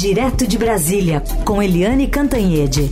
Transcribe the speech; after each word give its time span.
Direto 0.00 0.46
de 0.46 0.56
Brasília, 0.56 1.20
com 1.44 1.60
Eliane 1.60 2.06
Cantanhede. 2.06 2.82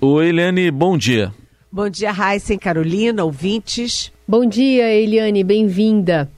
Oi, 0.00 0.28
Eliane, 0.28 0.70
bom 0.70 0.96
dia. 0.96 1.34
Bom 1.72 1.90
dia, 1.90 2.12
Raíssen, 2.12 2.56
Carolina, 2.56 3.24
ouvintes. 3.24 4.12
Bom 4.26 4.46
dia, 4.46 4.94
Eliane, 4.94 5.42
bem-vinda. 5.42 6.30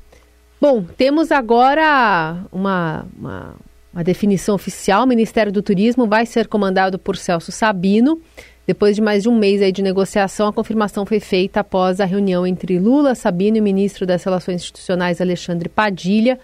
Bom, 0.59 0.83
temos 0.83 1.31
agora 1.31 2.47
uma, 2.51 3.07
uma, 3.15 3.57
uma, 3.93 4.03
definição 4.03 4.55
oficial. 4.55 5.05
O 5.05 5.07
Ministério 5.07 5.53
do 5.53 5.61
Turismo 5.61 6.07
vai 6.07 6.25
ser 6.25 6.49
comandado 6.49 6.99
por 6.99 7.15
Celso 7.19 7.53
Sabino. 7.53 8.23
Depois 8.69 8.95
de 8.95 9.01
mais 9.01 9.23
de 9.23 9.31
um 9.31 9.35
mês 9.35 9.63
aí 9.63 9.73
de 9.73 9.81
negociação, 9.81 10.47
a 10.47 10.53
confirmação 10.53 11.07
foi 11.07 11.21
feita 11.21 11.61
após 11.61 12.03
a 12.03 12.05
reunião 12.05 12.47
entre 12.47 12.79
Lula, 12.79 13.15
Sabino 13.15 13.57
e 13.57 13.61
o 13.61 13.63
ministro 13.63 14.05
das 14.05 14.23
Relações 14.23 14.57
Institucionais, 14.57 15.23
Alexandre 15.23 15.71
Padilha. 15.71 16.39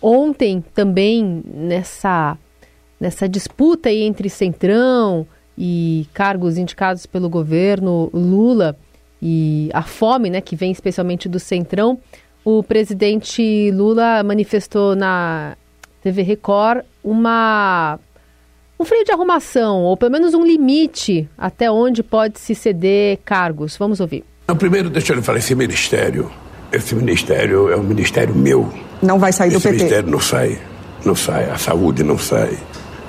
Ontem, 0.00 0.62
também, 0.72 1.42
nessa, 1.52 2.38
nessa 3.00 3.28
disputa 3.28 3.88
aí 3.88 4.02
entre 4.02 4.30
Centrão 4.30 5.26
e 5.58 6.06
cargos 6.14 6.56
indicados 6.56 7.04
pelo 7.04 7.28
governo 7.28 8.10
Lula 8.14 8.76
e 9.20 9.68
a 9.72 9.82
fome, 9.82 10.30
né, 10.30 10.40
que 10.40 10.54
vem 10.54 10.70
especialmente 10.70 11.28
do 11.28 11.40
Centrão, 11.40 11.98
o 12.44 12.62
presidente 12.62 13.72
Lula 13.72 14.22
manifestou 14.22 14.94
na 14.94 15.56
TV 16.00 16.22
Record 16.22 16.84
uma 17.02 17.98
um 18.78 18.84
freio 18.84 19.04
de 19.04 19.12
arrumação, 19.12 19.82
ou 19.82 19.96
pelo 19.96 20.12
menos 20.12 20.34
um 20.34 20.44
limite 20.44 21.28
até 21.36 21.70
onde 21.70 22.02
pode 22.02 22.38
se 22.38 22.54
ceder 22.54 23.18
cargos. 23.24 23.76
Vamos 23.76 24.00
ouvir. 24.00 24.24
primeiro, 24.58 24.90
deixa 24.90 25.12
eu 25.12 25.16
lhe 25.16 25.22
falar, 25.22 25.38
esse 25.38 25.54
ministério, 25.54 26.30
esse 26.72 26.94
ministério 26.94 27.70
é 27.70 27.76
um 27.76 27.82
ministério 27.82 28.34
meu. 28.34 28.70
Não 29.02 29.18
vai 29.18 29.32
sair 29.32 29.48
esse 29.48 29.58
do 29.58 29.62
PT? 29.62 29.74
Esse 29.74 29.84
ministério 29.84 30.10
não 30.10 30.20
sai, 30.20 30.58
não 31.04 31.16
sai, 31.16 31.50
a 31.50 31.58
saúde 31.58 32.02
não 32.02 32.18
sai. 32.18 32.56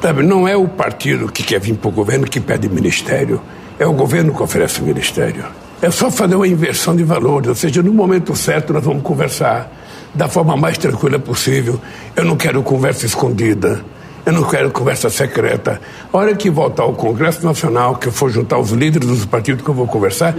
Sabe, 0.01 0.23
não 0.23 0.47
é 0.47 0.55
o 0.55 0.67
partido 0.67 1.31
que 1.31 1.43
quer 1.43 1.59
vir 1.59 1.75
para 1.75 1.89
o 1.89 1.91
governo 1.91 2.27
que 2.27 2.39
pede 2.39 2.69
ministério, 2.69 3.41
é 3.79 3.85
o 3.85 3.93
governo 3.93 4.33
que 4.33 4.41
oferece 4.41 4.79
o 4.79 4.83
ministério. 4.83 5.45
É 5.81 5.91
só 5.91 6.09
fazer 6.09 6.35
uma 6.35 6.47
inversão 6.47 6.95
de 6.95 7.03
valores, 7.03 7.49
ou 7.49 7.55
seja, 7.55 7.83
no 7.83 7.93
momento 7.93 8.35
certo 8.35 8.73
nós 8.73 8.83
vamos 8.83 9.03
conversar 9.03 9.71
da 10.13 10.27
forma 10.27 10.55
mais 10.55 10.77
tranquila 10.77 11.19
possível. 11.19 11.79
Eu 12.15 12.25
não 12.25 12.35
quero 12.35 12.61
conversa 12.63 13.05
escondida, 13.05 13.83
eu 14.27 14.33
não 14.33 14.43
quero 14.43 14.69
conversa 14.71 15.09
secreta. 15.09 15.79
A 16.11 16.17
hora 16.17 16.35
que 16.35 16.49
voltar 16.49 16.83
ao 16.83 16.93
Congresso 16.93 17.45
Nacional, 17.45 17.95
que 17.95 18.09
eu 18.09 18.11
for 18.11 18.29
juntar 18.29 18.59
os 18.59 18.71
líderes 18.71 19.07
dos 19.07 19.25
partidos 19.25 19.63
que 19.63 19.69
eu 19.69 19.73
vou 19.73 19.87
conversar, 19.87 20.35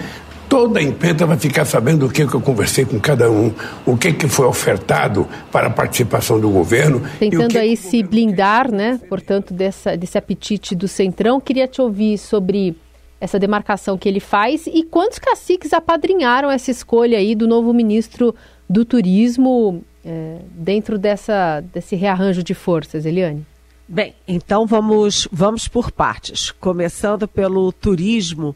toda 0.47 0.79
a 0.79 0.83
imprensa 0.83 1.25
vai 1.25 1.39
ficar 1.39 1.65
sabendo 1.65 2.05
o 2.05 2.11
que, 2.11 2.27
que 2.27 2.35
eu 2.35 2.41
conversei 2.43 2.85
com 2.85 3.01
cada 3.01 3.31
um, 3.31 3.51
o 3.87 3.97
que, 3.97 4.13
que 4.13 4.29
foi 4.29 4.45
ofertado 4.45 5.27
para 5.51 5.69
a 5.69 5.71
participação 5.71 6.39
do 6.39 6.51
governo. 6.51 7.01
Tentando 7.19 7.49
que 7.49 7.57
aí 7.57 7.79
se 7.79 8.03
blindar, 8.03 8.71
né, 8.71 9.01
portanto, 9.09 9.55
dessa, 9.55 9.97
desse 9.97 10.19
apetite 10.19 10.75
do 10.75 10.87
Centrão. 10.87 11.41
Queria 11.41 11.67
te 11.67 11.81
ouvir 11.81 12.19
sobre 12.19 12.77
essa 13.19 13.39
demarcação 13.39 13.97
que 13.97 14.07
ele 14.07 14.21
faz 14.21 14.67
e 14.67 14.83
quantos 14.83 15.19
caciques 15.19 15.73
apadrinharam 15.73 16.51
essa 16.51 16.71
escolha 16.71 17.17
aí 17.17 17.35
do 17.35 17.49
novo 17.49 17.73
ministro 17.73 18.35
do 18.69 18.85
Turismo 18.85 19.83
é, 20.05 20.37
dentro 20.53 20.99
dessa, 20.99 21.63
desse 21.73 21.97
rearranjo 21.97 22.43
de 22.43 22.53
forças, 22.53 23.07
Eliane? 23.07 23.47
Bem, 23.91 24.15
então 24.29 24.67
vamos, 24.67 25.27
vamos 25.33 25.67
por 25.67 25.91
partes. 25.91 26.51
Começando 26.51 27.27
pelo 27.27 27.73
turismo. 27.73 28.55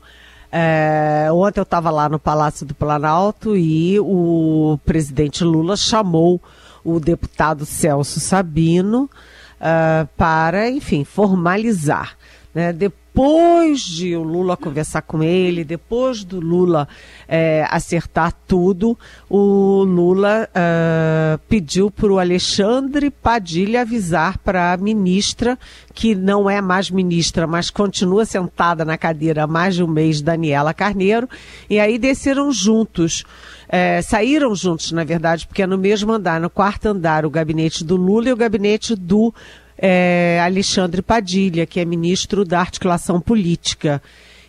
É, 0.53 1.29
ontem 1.33 1.59
eu 1.59 1.63
estava 1.63 1.91
lá 1.91 2.07
no 2.07 2.19
Palácio 2.19 2.67
do 2.67 2.75
Planalto 2.75 3.57
e 3.57 3.99
o 3.99 4.79
presidente 4.85 5.43
Lula 5.43 5.75
chamou 5.75 6.39
o 6.85 7.01
deputado 7.01 7.65
Celso 7.65 8.21
Sabino 8.21 9.05
uh, 9.05 10.07
para, 10.19 10.69
enfim, 10.69 11.03
formalizar. 11.03 12.15
Né? 12.55 12.75
Depois 13.15 13.83
de 13.83 14.17
o 14.17 14.23
Lula 14.23 14.57
conversar 14.57 15.03
com 15.03 15.23
ele, 15.23 15.65
depois 15.65 16.25
do 16.25 16.41
Lula 16.41 16.89
é, 17.29 17.67
acertar 17.69 18.33
tudo, 18.49 18.99
o 19.29 19.85
Lula 19.85 20.49
uh, 20.49 21.39
pediu 21.47 21.91
para 21.91 22.11
o 22.11 22.19
Alexandre 22.19 23.11
Padilha 23.11 23.83
avisar 23.83 24.39
para 24.39 24.73
a 24.73 24.79
ministra, 24.79 25.59
que 25.93 26.15
não 26.15 26.49
é 26.49 26.63
mais 26.63 26.91
ministra, 26.91 27.47
mas 27.47 27.69
continua 27.69 28.25
sentada 28.25 28.83
na 28.83 28.97
cadeira 28.97 29.45
há 29.45 29.47
mais 29.47 29.75
de 29.75 29.85
um 29.85 29.89
mês, 29.89 30.23
Daniela 30.23 30.73
Carneiro, 30.73 31.29
e 31.69 31.79
aí 31.79 31.99
desceram 31.99 32.51
juntos. 32.51 33.25
É, 33.69 34.01
saíram 34.01 34.55
juntos, 34.55 34.91
na 34.91 35.05
verdade, 35.05 35.47
porque 35.47 35.63
é 35.63 35.67
no 35.67 35.77
mesmo 35.77 36.13
andar, 36.13 36.41
no 36.41 36.49
quarto 36.49 36.87
andar, 36.87 37.27
o 37.27 37.31
gabinete 37.31 37.85
do 37.85 37.97
Lula 37.97 38.31
e 38.31 38.33
o 38.33 38.37
gabinete 38.37 38.95
do 38.97 39.35
é, 39.79 40.41
Alexandre 40.43 41.03
Padilha, 41.03 41.67
que 41.67 41.81
é 41.81 41.85
ministro 41.85 42.45
da 42.45 42.61
Articulação 42.61 43.21
Política. 43.21 44.03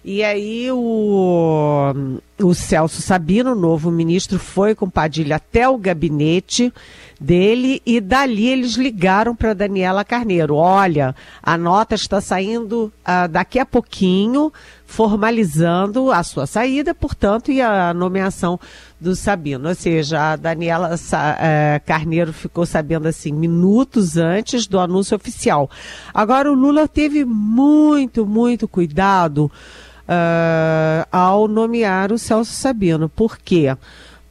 E 0.04 0.24
aí 0.24 0.70
o, 0.72 1.94
o 2.40 2.54
Celso 2.54 3.02
Sabino, 3.02 3.54
novo 3.54 3.92
ministro, 3.92 4.40
foi 4.40 4.74
com 4.74 4.90
Padilha 4.90 5.36
até 5.36 5.70
o 5.70 5.78
gabinete 5.78 6.74
dele 7.20 7.82
e 7.86 8.02
dali 8.02 8.48
eles 8.48 8.74
ligaram 8.74 9.36
para 9.36 9.54
Daniela 9.54 10.04
Carneiro. 10.04 10.56
Olha, 10.56 11.16
a 11.42 11.58
nota 11.58 11.96
está 11.96 12.20
saindo 12.20 12.92
uh, 13.02 13.28
daqui 13.30 13.60
a 13.60 13.66
pouquinho, 13.66 14.52
formalizando 14.86 16.12
a 16.12 16.24
sua 16.24 16.46
saída, 16.48 16.94
portanto, 16.94 17.52
e 17.52 17.62
a 17.62 17.94
nomeação 17.94 18.60
do 19.00 19.16
Sabino. 19.16 19.70
Ou 19.70 19.76
seja, 19.76 20.34
a 20.34 20.36
Daniela 20.36 20.96
uh, 20.96 21.86
Carneiro 21.86 22.34
ficou 22.34 22.66
sabendo 22.66 23.08
assim 23.08 23.32
minutos 23.32 24.18
antes 24.18 24.66
do 24.68 24.80
anúncio 24.80 25.16
oficial. 25.16 25.70
Agora 26.14 26.52
o 26.52 26.56
Lula 26.56 26.88
teve 26.88 27.24
muito, 27.24 28.26
muito 28.26 28.68
cuidado 28.68 29.52
uh, 30.08 31.08
ao 31.12 31.48
nomear 31.48 32.12
o 32.12 32.18
Celso 32.18 32.54
Sabino. 32.54 33.10
Por 33.10 33.38
quê? 33.38 33.76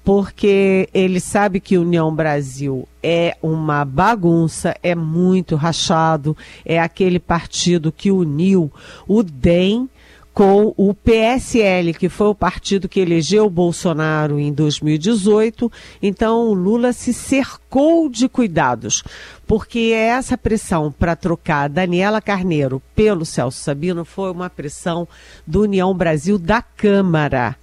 Porque 0.04 0.88
ele 0.92 1.20
sabe 1.20 1.60
que 1.60 1.78
União 1.78 2.12
Brasil 2.12 2.88
é 3.02 3.36
uma 3.40 3.84
bagunça, 3.84 4.76
é 4.82 4.94
muito 4.94 5.54
rachado, 5.54 6.36
é 6.64 6.80
aquele 6.80 7.20
partido 7.20 7.92
que 7.92 8.10
uniu 8.10 8.72
o 9.06 9.22
DEM 9.22 9.88
com 10.32 10.72
o 10.76 10.94
PSL, 10.94 11.92
que 11.92 12.08
foi 12.08 12.28
o 12.28 12.34
partido 12.34 12.88
que 12.88 13.00
elegeu 13.00 13.48
Bolsonaro 13.50 14.40
em 14.40 14.52
2018. 14.52 15.70
Então, 16.02 16.48
o 16.48 16.54
Lula 16.54 16.92
se 16.92 17.12
cercou 17.12 18.08
de 18.08 18.28
cuidados, 18.28 19.04
porque 19.46 19.92
essa 19.94 20.38
pressão 20.38 20.90
para 20.90 21.14
trocar 21.14 21.68
Daniela 21.68 22.20
Carneiro 22.20 22.82
pelo 22.94 23.26
Celso 23.26 23.60
Sabino 23.60 24.04
foi 24.04 24.30
uma 24.30 24.48
pressão 24.48 25.06
do 25.46 25.62
União 25.62 25.94
Brasil 25.94 26.38
da 26.38 26.62
Câmara. 26.62 27.56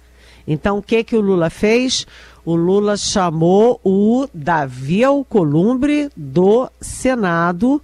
Então, 0.46 0.78
o 0.78 0.82
que, 0.82 1.02
que 1.02 1.16
o 1.16 1.20
Lula 1.20 1.50
fez? 1.50 2.06
O 2.44 2.54
Lula 2.54 2.96
chamou 2.96 3.80
o 3.84 4.26
Davi 4.32 5.04
Alcolumbre 5.04 6.08
do 6.16 6.70
Senado 6.80 7.82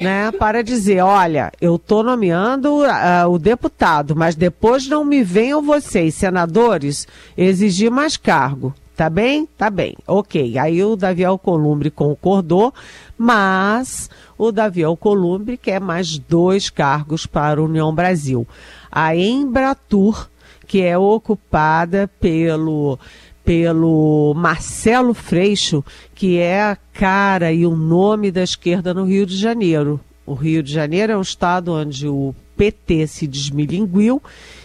né, 0.00 0.32
para 0.32 0.62
dizer, 0.62 1.02
olha, 1.02 1.52
eu 1.60 1.76
estou 1.76 2.02
nomeando 2.02 2.82
uh, 2.82 3.28
o 3.28 3.38
deputado, 3.38 4.16
mas 4.16 4.34
depois 4.34 4.86
não 4.88 5.04
me 5.04 5.22
venham 5.22 5.62
vocês, 5.62 6.14
senadores, 6.14 7.06
exigir 7.36 7.90
mais 7.90 8.16
cargo. 8.16 8.74
Tá 8.94 9.08
bem? 9.08 9.48
Tá 9.56 9.70
bem. 9.70 9.96
Ok. 10.06 10.58
Aí 10.58 10.84
o 10.84 10.96
Davi 10.96 11.24
Alcolumbre 11.24 11.90
concordou, 11.90 12.74
mas 13.16 14.10
o 14.36 14.52
Davi 14.52 14.84
Alcolumbre 14.84 15.56
quer 15.56 15.80
mais 15.80 16.18
dois 16.18 16.68
cargos 16.68 17.24
para 17.26 17.60
a 17.60 17.64
União 17.64 17.94
Brasil. 17.94 18.46
A 18.90 19.16
Embratur, 19.16 20.28
que 20.66 20.82
é 20.82 20.96
ocupada 20.96 22.08
pelo 22.20 22.98
pelo 23.44 24.32
Marcelo 24.36 25.14
Freixo, 25.14 25.84
que 26.14 26.38
é 26.38 26.62
a 26.62 26.76
cara 26.92 27.52
e 27.52 27.66
o 27.66 27.76
nome 27.76 28.30
da 28.30 28.42
esquerda 28.42 28.94
no 28.94 29.04
Rio 29.04 29.26
de 29.26 29.36
Janeiro. 29.36 30.00
O 30.24 30.34
Rio 30.34 30.62
de 30.62 30.72
Janeiro 30.72 31.12
é 31.12 31.16
um 31.16 31.22
estado 31.22 31.72
onde 31.72 32.06
o 32.06 32.34
PT 32.56 33.06
se 33.06 33.26
desmilinguiu 33.26 34.22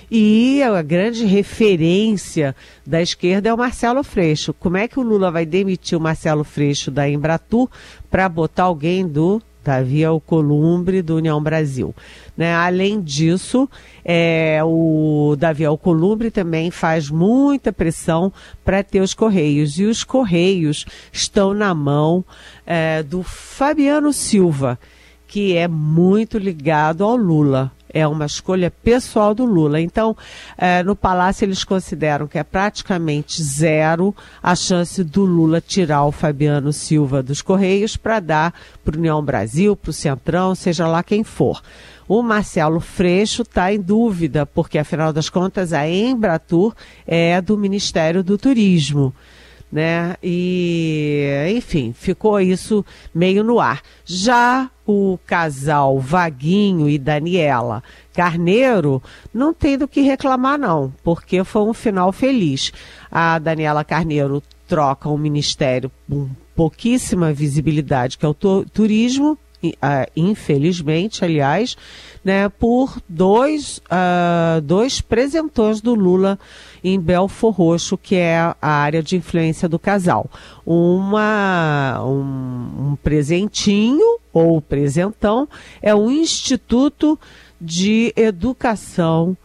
e 0.09 0.62
a 0.63 0.81
grande 0.81 1.25
referência 1.25 2.56
da 2.85 3.01
esquerda 3.01 3.50
é 3.50 3.53
o 3.53 3.57
Marcelo 3.57 4.03
Freixo. 4.03 4.53
Como 4.53 4.77
é 4.77 4.88
que 4.88 5.00
o 5.00 5.03
Lula 5.03 5.31
vai 5.31 5.45
demitir 5.45 5.97
o 5.97 6.01
Marcelo 6.01 6.44
Freixo 6.44 6.89
da 6.89 7.09
Embratur 7.09 7.69
para 8.09 8.30
botar 8.30 8.63
alguém 8.63 9.07
do 9.07 9.41
Davi 9.68 10.06
Alcolumbre 10.06 11.02
do 11.02 11.18
União 11.18 11.44
Brasil. 11.44 11.94
Né? 12.38 12.56
Além 12.56 13.02
disso, 13.02 13.69
é, 14.04 14.62
o 14.64 15.36
Davi 15.38 15.66
Alcolumbre 15.66 16.31
também 16.31 16.72
faz 16.72 17.10
muita 17.10 17.74
pressão 17.74 18.31
para 18.64 18.81
ter 18.81 19.02
os 19.02 19.14
Correios. 19.14 19.78
E 19.78 19.84
os 19.84 20.06
Correios 20.06 20.86
estão 21.12 21.54
na 21.54 21.74
mão 21.74 22.24
é, 22.66 23.04
do 23.04 23.22
Fabiano 23.24 24.14
Silva, 24.14 24.80
que 25.28 25.58
é 25.58 25.68
muito 25.68 26.38
ligado 26.38 27.04
ao 27.04 27.18
Lula. 27.18 27.69
É 27.94 28.07
uma 28.07 28.25
escolha 28.25 28.72
pessoal 28.72 29.34
do 29.34 29.45
Lula. 29.45 29.80
Então, 29.81 30.16
é, 30.57 30.84
no 30.84 30.95
Palácio 30.95 31.45
eles 31.45 31.63
consideram 31.63 32.28
que 32.28 32.38
é 32.38 32.44
praticamente 32.44 33.42
zero 33.42 34.16
a 34.42 34.56
chance 34.56 35.04
do 35.04 35.24
Lula 35.24 35.62
tirar 35.62 36.06
o 36.06 36.12
Fabiano 36.12 36.72
Silva 36.74 37.24
dos 37.24 37.42
Correios 37.42 37.98
para 37.98 38.19
dar 38.19 38.54
para 38.84 38.95
o 38.95 39.00
União 39.00 39.24
Brasil, 39.24 39.75
para 39.75 39.89
o 39.89 39.94
Centrão, 39.94 40.56
seja 40.56 40.88
lá 40.88 41.04
quem 41.04 41.24
for. 41.24 41.62
O 42.07 42.22
Marcelo 42.24 42.80
Freixo 42.80 43.42
está 43.42 43.74
em 43.74 43.81
dúvida, 43.81 44.45
porque 44.45 44.78
afinal 44.78 45.12
das 45.12 45.30
contas 45.30 45.74
a 45.74 45.88
Embratur 45.88 46.74
é 47.06 47.42
do 47.42 47.57
Ministério 47.57 48.24
do 48.24 48.38
Turismo 48.38 49.13
né? 49.72 50.16
E, 50.24 51.54
enfim, 51.56 51.94
ficou 51.94 52.40
isso 52.40 52.86
meio 53.14 53.44
no 53.44 53.60
ar. 53.60 53.81
Já 54.06 54.69
o 54.86 55.19
casal 55.25 56.00
Vaguinho 56.00 56.90
e 56.90 56.98
Daniela 56.98 57.84
Carneiro 58.14 59.04
não 59.34 59.54
tem 59.54 59.78
do 59.78 59.88
que 59.88 60.02
reclamar, 60.02 60.58
não, 60.58 60.94
porque 61.04 61.44
foi 61.44 61.64
um 61.64 61.74
final 61.74 62.12
feliz. 62.12 62.72
A 63.12 63.38
Daniela 63.38 63.84
Carneiro 63.84 64.42
troca 64.68 65.10
um 65.10 65.18
ministério 65.18 65.92
com 66.10 66.30
pouquíssima 66.56 67.31
visibilidade, 67.31 68.18
que 68.18 68.25
é 68.25 68.30
o 68.30 68.34
turismo, 68.34 69.38
infelizmente, 70.15 71.24
aliás, 71.24 71.75
né, 72.24 72.50
por 72.50 73.01
dois, 73.07 73.81
uh, 73.89 74.62
dois 74.62 75.01
presentões 75.01 75.81
do 75.81 75.95
Lula 75.95 76.38
em 76.83 77.00
Belfor 77.00 77.54
Roxo, 77.54 77.98
que 77.98 78.15
é 78.15 78.38
a 78.39 78.56
área 78.69 79.01
de 79.01 79.15
influência 79.15 79.68
do 79.68 79.80
casal. 79.80 80.30
Uma, 80.65 82.04
um, 82.04 82.92
um 82.92 82.98
presentinho 83.01 84.19
ou 84.31 84.62
presentão 84.62 85.48
é 85.81 85.95
um 85.95 86.12
instituto 86.12 87.19
de 87.59 88.13
educação 88.15 89.36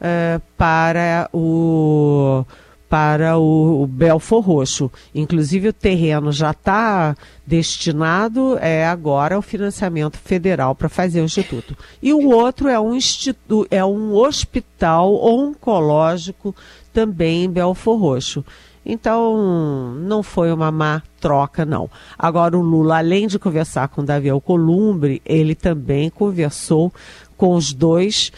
uh, 0.00 0.42
para 0.56 1.30
o 1.32 2.44
para 2.92 3.38
o, 3.38 3.84
o 3.84 3.86
Belfor 3.86 4.40
Roxo. 4.40 4.92
Inclusive 5.14 5.68
o 5.68 5.72
terreno 5.72 6.30
já 6.30 6.50
está 6.50 7.16
destinado 7.46 8.58
é 8.60 8.86
agora 8.86 9.34
ao 9.34 9.40
financiamento 9.40 10.18
federal 10.18 10.74
para 10.74 10.90
fazer 10.90 11.22
o 11.22 11.24
instituto. 11.24 11.74
E 12.02 12.12
o 12.12 12.28
outro 12.28 12.68
é 12.68 12.78
um 12.78 12.94
instituto, 12.94 13.66
é 13.70 13.82
um 13.82 14.14
hospital 14.14 15.14
oncológico 15.24 16.54
também 16.92 17.44
em 17.44 17.50
Belfor 17.50 17.98
Roxo. 17.98 18.44
Então, 18.84 19.94
não 19.98 20.22
foi 20.22 20.52
uma 20.52 20.70
má 20.70 21.02
troca, 21.18 21.64
não. 21.64 21.88
Agora, 22.18 22.58
o 22.58 22.60
Lula, 22.60 22.98
além 22.98 23.26
de 23.26 23.38
conversar 23.38 23.88
com 23.88 24.04
Davi 24.04 24.28
Alcolumbre, 24.28 25.22
ele 25.24 25.54
também 25.54 26.10
conversou 26.10 26.92
com 27.38 27.54
os 27.54 27.72
dois 27.72 28.30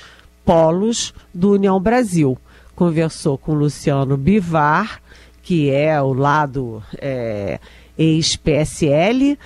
polos 0.45 1.13
do 1.35 1.55
União 1.55 1.81
Brasil 1.81 2.39
conversou 2.75 3.39
com 3.39 3.55
Luciano 3.55 4.17
Bivar, 4.17 5.01
que 5.43 5.71
é 5.71 6.01
o 6.01 6.13
lado 6.13 6.83
é, 6.99 7.59
ex-PSL, 7.97 9.39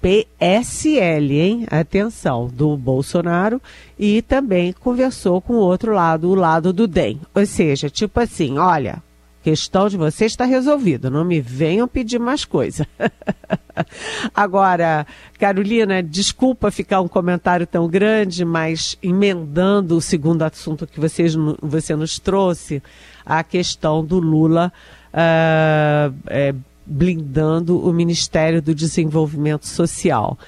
PSL, 0.00 1.40
hein? 1.40 1.66
Atenção, 1.70 2.46
do 2.46 2.76
Bolsonaro, 2.76 3.60
e 3.98 4.22
também 4.22 4.72
conversou 4.72 5.40
com 5.40 5.54
o 5.54 5.60
outro 5.60 5.92
lado, 5.92 6.30
o 6.30 6.34
lado 6.34 6.72
do 6.72 6.86
DEM. 6.86 7.20
Ou 7.34 7.44
seja, 7.44 7.90
tipo 7.90 8.20
assim, 8.20 8.58
olha, 8.58 9.02
questão 9.48 9.88
de 9.88 9.96
vocês 9.96 10.32
está 10.32 10.44
resolvida, 10.44 11.08
não 11.08 11.24
me 11.24 11.40
venham 11.40 11.88
pedir 11.88 12.18
mais 12.18 12.44
coisa. 12.44 12.86
Agora, 14.34 15.06
Carolina, 15.38 16.02
desculpa 16.02 16.70
ficar 16.70 17.00
um 17.00 17.08
comentário 17.08 17.66
tão 17.66 17.88
grande, 17.88 18.44
mas 18.44 18.98
emendando 19.02 19.96
o 19.96 20.02
segundo 20.02 20.42
assunto 20.42 20.86
que 20.86 21.00
vocês, 21.00 21.34
você 21.62 21.96
nos 21.96 22.18
trouxe, 22.18 22.82
a 23.24 23.42
questão 23.42 24.04
do 24.04 24.18
Lula 24.18 24.70
uh, 25.14 26.14
é, 26.26 26.54
blindando 26.84 27.82
o 27.82 27.90
Ministério 27.90 28.60
do 28.60 28.74
Desenvolvimento 28.74 29.66
Social. 29.66 30.38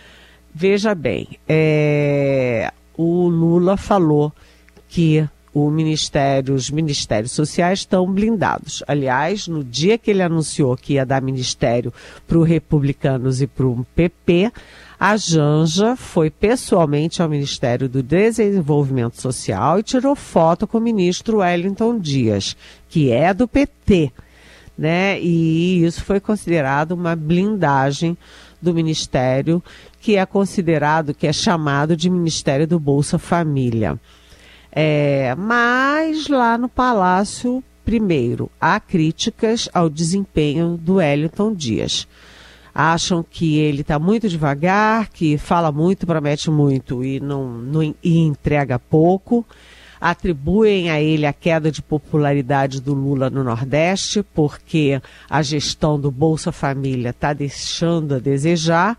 Veja 0.55 0.95
bem, 0.95 1.39
é, 1.49 2.71
o 2.99 3.29
Lula 3.29 3.79
falou 3.79 4.31
que 4.91 5.27
o 5.53 5.71
ministério, 5.71 6.55
os 6.55 6.71
ministérios 6.71 7.33
sociais 7.33 7.81
estão 7.81 8.11
blindados. 8.11 8.83
Aliás, 8.87 9.49
no 9.49 9.65
dia 9.65 9.99
que 9.99 10.11
ele 10.11 10.23
anunciou 10.23 10.77
que 10.77 10.95
ia 10.95 11.05
dar 11.05 11.21
ministério 11.21 11.93
para 12.27 12.39
os 12.39 12.49
republicanos 12.49 13.43
e 13.43 13.47
para 13.47 13.67
o 13.67 13.85
PP, 13.95 14.53
a 14.99 15.17
Janja 15.17 15.97
foi 15.97 16.31
pessoalmente 16.31 17.23
ao 17.23 17.29
Ministério 17.29 17.89
do 17.89 18.03
Desenvolvimento 18.03 19.21
Social 19.21 19.79
e 19.79 19.83
tirou 19.83 20.15
foto 20.15 20.67
com 20.67 20.79
o 20.79 20.81
ministro 20.81 21.39
Wellington 21.39 21.99
Dias, 21.99 22.57
que 22.89 23.11
é 23.11 23.33
do 23.33 23.49
PT. 23.49 24.13
Né? 24.77 25.21
E 25.21 25.83
isso 25.85 26.05
foi 26.05 26.21
considerado 26.21 26.93
uma 26.93 27.17
blindagem 27.17 28.17
do 28.61 28.75
ministério, 28.75 29.63
que 30.01 30.17
é 30.17 30.27
considerado, 30.27 31.15
que 31.15 31.27
é 31.27 31.33
chamado 31.33 31.97
de 31.97 32.11
Ministério 32.11 32.67
do 32.67 32.79
Bolsa 32.79 33.19
Família. 33.19 33.99
É, 34.73 35.35
mas 35.37 36.29
lá 36.29 36.57
no 36.57 36.69
Palácio, 36.69 37.63
primeiro, 37.85 38.51
há 38.61 38.79
críticas 38.79 39.69
ao 39.75 39.91
desempenho 39.91 40.77
do 40.77 40.95
Wellington 40.95 41.55
Dias. 41.55 42.07
Acham 42.73 43.25
que 43.29 43.59
ele 43.59 43.81
está 43.81 43.99
muito 43.99 44.29
devagar, 44.29 45.09
que 45.09 45.37
fala 45.37 45.73
muito, 45.73 46.07
promete 46.07 46.51
muito 46.51 47.05
e, 47.05 47.19
não, 47.19 47.49
não, 47.49 47.83
e 47.83 48.19
entrega 48.19 48.79
pouco. 48.79 49.45
Atribuem 50.01 50.89
a 50.89 51.01
ele 51.01 51.27
a 51.27 51.33
queda 51.33 51.71
de 51.71 51.83
popularidade 51.83 52.81
do 52.81 52.95
Lula 52.95 53.29
no 53.29 53.43
Nordeste, 53.43 54.23
porque 54.23 55.03
a 55.29 55.43
gestão 55.43 56.01
do 56.01 56.11
Bolsa 56.11 56.53
Família 56.53 57.11
está 57.11 57.33
deixando 57.33 58.15
a 58.15 58.19
desejar, 58.19 58.97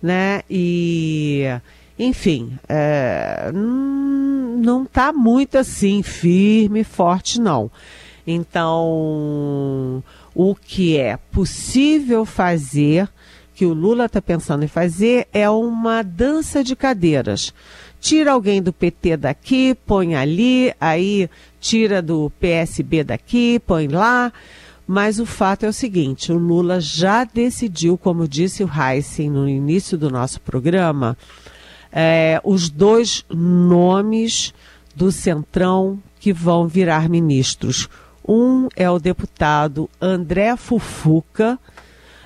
né? 0.00 0.40
E 0.48 1.44
enfim, 1.98 2.58
é, 2.66 3.52
não 4.60 4.84
está 4.84 5.12
muito 5.12 5.58
assim 5.58 6.02
firme, 6.02 6.84
forte, 6.84 7.40
não. 7.40 7.70
Então, 8.26 10.02
o 10.34 10.54
que 10.54 10.96
é 10.96 11.16
possível 11.16 12.24
fazer, 12.24 13.08
que 13.54 13.66
o 13.66 13.72
Lula 13.72 14.06
está 14.06 14.22
pensando 14.22 14.64
em 14.64 14.68
fazer, 14.68 15.26
é 15.32 15.48
uma 15.50 16.02
dança 16.02 16.62
de 16.62 16.76
cadeiras. 16.76 17.52
Tira 18.00 18.32
alguém 18.32 18.62
do 18.62 18.72
PT 18.72 19.16
daqui, 19.16 19.76
põe 19.86 20.14
ali, 20.14 20.72
aí 20.80 21.28
tira 21.60 22.00
do 22.00 22.30
PSB 22.40 23.04
daqui, 23.04 23.60
põe 23.66 23.88
lá. 23.88 24.32
Mas 24.86 25.20
o 25.20 25.26
fato 25.26 25.64
é 25.66 25.68
o 25.68 25.72
seguinte: 25.72 26.32
o 26.32 26.38
Lula 26.38 26.80
já 26.80 27.24
decidiu, 27.24 27.98
como 27.98 28.26
disse 28.26 28.64
o 28.64 28.70
Heisen 28.70 29.30
no 29.30 29.48
início 29.48 29.96
do 29.98 30.10
nosso 30.10 30.40
programa, 30.40 31.16
é, 31.92 32.40
os 32.44 32.68
dois 32.68 33.24
nomes 33.28 34.54
do 34.94 35.10
Centrão 35.10 35.98
que 36.18 36.32
vão 36.32 36.68
virar 36.68 37.08
ministros. 37.08 37.88
Um 38.26 38.68
é 38.76 38.88
o 38.88 38.98
deputado 38.98 39.88
André 40.00 40.54
Fufuca, 40.56 41.58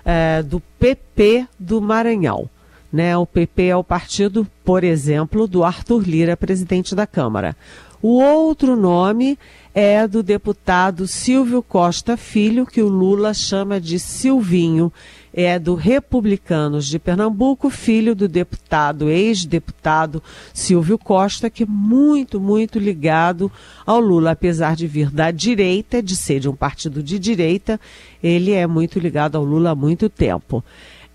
é, 0.04 0.42
do 0.42 0.60
PP 0.78 1.46
do 1.58 1.80
Maranhão. 1.80 2.50
Né? 2.92 3.16
O 3.16 3.26
PP 3.26 3.66
é 3.66 3.76
o 3.76 3.84
partido, 3.84 4.46
por 4.64 4.84
exemplo, 4.84 5.46
do 5.46 5.64
Arthur 5.64 6.02
Lira, 6.06 6.36
presidente 6.36 6.94
da 6.94 7.06
Câmara. 7.06 7.56
O 8.02 8.20
outro 8.20 8.76
nome 8.76 9.38
é 9.74 10.06
do 10.06 10.22
deputado 10.22 11.06
Silvio 11.06 11.62
Costa 11.62 12.16
Filho, 12.16 12.66
que 12.66 12.82
o 12.82 12.88
Lula 12.88 13.32
chama 13.32 13.80
de 13.80 13.98
Silvinho 13.98 14.92
é 15.36 15.58
do 15.58 15.74
Republicanos 15.74 16.86
de 16.86 16.96
Pernambuco, 16.96 17.68
filho 17.68 18.14
do 18.14 18.28
deputado, 18.28 19.10
ex-deputado 19.10 20.22
Silvio 20.52 20.96
Costa, 20.96 21.50
que 21.50 21.64
é 21.64 21.66
muito, 21.66 22.40
muito 22.40 22.78
ligado 22.78 23.50
ao 23.84 23.98
Lula, 23.98 24.30
apesar 24.30 24.76
de 24.76 24.86
vir 24.86 25.10
da 25.10 25.32
direita, 25.32 26.00
de 26.00 26.14
ser 26.14 26.38
de 26.38 26.48
um 26.48 26.54
partido 26.54 27.02
de 27.02 27.18
direita, 27.18 27.80
ele 28.22 28.52
é 28.52 28.64
muito 28.64 29.00
ligado 29.00 29.36
ao 29.36 29.42
Lula 29.42 29.70
há 29.70 29.74
muito 29.74 30.08
tempo. 30.08 30.62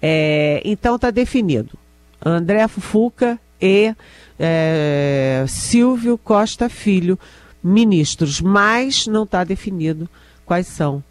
É, 0.01 0.61
então 0.65 0.97
está 0.97 1.11
definido. 1.11 1.77
André 2.23 2.67
Fufuca 2.67 3.39
e 3.61 3.95
é, 4.37 5.45
Silvio 5.47 6.17
Costa 6.17 6.67
Filho, 6.67 7.17
ministros, 7.63 8.41
mas 8.41 9.07
não 9.07 9.23
está 9.23 9.45
definido 9.45 10.09
quais 10.45 10.67
são 10.67 11.01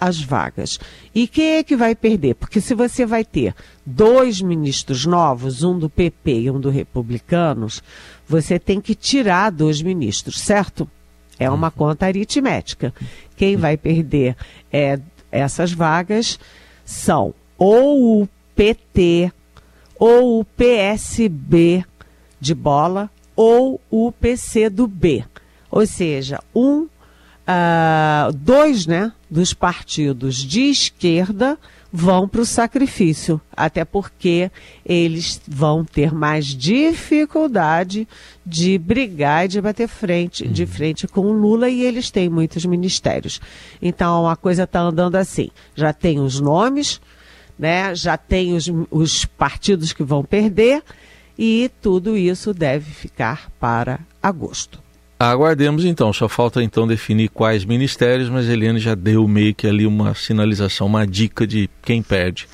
as 0.00 0.20
vagas. 0.20 0.78
E 1.14 1.26
quem 1.26 1.56
é 1.56 1.62
que 1.62 1.76
vai 1.76 1.94
perder? 1.94 2.34
Porque 2.34 2.60
se 2.60 2.74
você 2.74 3.06
vai 3.06 3.24
ter 3.24 3.54
dois 3.84 4.40
ministros 4.40 5.06
novos, 5.06 5.62
um 5.62 5.78
do 5.78 5.88
PP 5.88 6.40
e 6.40 6.50
um 6.50 6.60
do 6.60 6.70
Republicanos, 6.70 7.82
você 8.26 8.58
tem 8.58 8.80
que 8.80 8.94
tirar 8.94 9.50
dois 9.50 9.80
ministros, 9.80 10.40
certo? 10.40 10.88
É 11.38 11.50
uma 11.50 11.70
conta 11.70 12.06
aritmética. 12.06 12.94
Quem 13.36 13.56
vai 13.56 13.76
perder 13.76 14.36
é, 14.72 14.98
essas 15.30 15.72
vagas 15.72 16.38
são 16.84 17.34
ou 17.58 18.22
o 18.22 18.28
PT 18.54 19.32
ou 19.98 20.40
o 20.40 20.44
PSB 20.44 21.84
de 22.40 22.54
bola 22.54 23.10
ou 23.34 23.80
o 23.90 24.12
PC 24.12 24.68
do 24.68 24.86
B. 24.86 25.24
Ou 25.70 25.86
seja, 25.86 26.40
um, 26.54 26.86
uh, 27.48 28.32
dois 28.32 28.86
né, 28.86 29.12
dos 29.30 29.52
partidos 29.52 30.36
de 30.36 30.62
esquerda 30.70 31.58
vão 31.96 32.26
para 32.26 32.40
o 32.40 32.44
sacrifício, 32.44 33.40
até 33.56 33.84
porque 33.84 34.50
eles 34.84 35.40
vão 35.46 35.84
ter 35.84 36.12
mais 36.12 36.46
dificuldade 36.46 38.08
de 38.44 38.76
brigar 38.78 39.44
e 39.44 39.48
de 39.48 39.60
bater 39.60 39.86
frente, 39.86 40.48
de 40.48 40.62
uhum. 40.62 40.68
frente 40.68 41.06
com 41.06 41.20
o 41.20 41.32
Lula 41.32 41.68
e 41.68 41.82
eles 41.82 42.10
têm 42.10 42.28
muitos 42.28 42.64
ministérios. 42.64 43.40
Então 43.80 44.28
a 44.28 44.34
coisa 44.34 44.64
está 44.64 44.80
andando 44.80 45.14
assim. 45.14 45.50
Já 45.72 45.92
tem 45.92 46.18
os 46.18 46.40
nomes, 46.40 47.00
né? 47.56 47.94
já 47.94 48.16
tem 48.16 48.54
os, 48.54 48.68
os 48.90 49.24
partidos 49.24 49.92
que 49.92 50.02
vão 50.02 50.24
perder 50.24 50.82
e 51.38 51.70
tudo 51.80 52.16
isso 52.16 52.52
deve 52.52 52.90
ficar 52.90 53.52
para 53.60 54.00
agosto. 54.20 54.83
Aguardemos 55.18 55.84
então, 55.84 56.12
só 56.12 56.28
falta 56.28 56.62
então 56.62 56.86
definir 56.86 57.28
quais 57.28 57.64
ministérios, 57.64 58.28
mas 58.28 58.48
Eliane 58.48 58.80
já 58.80 58.94
deu 58.94 59.26
meio 59.28 59.54
que 59.54 59.66
ali 59.66 59.86
uma 59.86 60.14
sinalização, 60.14 60.88
uma 60.88 61.06
dica 61.06 61.46
de 61.46 61.70
quem 61.82 62.02
perde. 62.02 62.48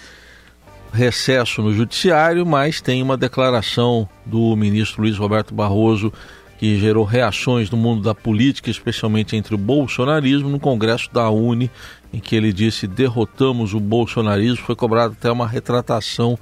Recesso 0.92 1.62
no 1.62 1.72
judiciário, 1.72 2.44
mas 2.44 2.80
tem 2.80 3.02
uma 3.02 3.16
declaração 3.16 4.08
do 4.26 4.54
ministro 4.56 5.02
Luiz 5.02 5.16
Roberto 5.16 5.54
Barroso 5.54 6.12
que 6.58 6.78
gerou 6.78 7.04
reações 7.04 7.70
no 7.70 7.78
mundo 7.78 8.02
da 8.02 8.14
política, 8.14 8.70
especialmente 8.70 9.34
entre 9.34 9.54
o 9.54 9.58
bolsonarismo, 9.58 10.50
no 10.50 10.60
Congresso 10.60 11.08
da 11.10 11.30
Uni, 11.30 11.70
em 12.12 12.20
que 12.20 12.36
ele 12.36 12.52
disse 12.52 12.86
derrotamos 12.86 13.72
o 13.72 13.80
bolsonarismo. 13.80 14.66
Foi 14.66 14.76
cobrada 14.76 15.14
até 15.18 15.32
uma 15.32 15.48
retratação 15.48 16.38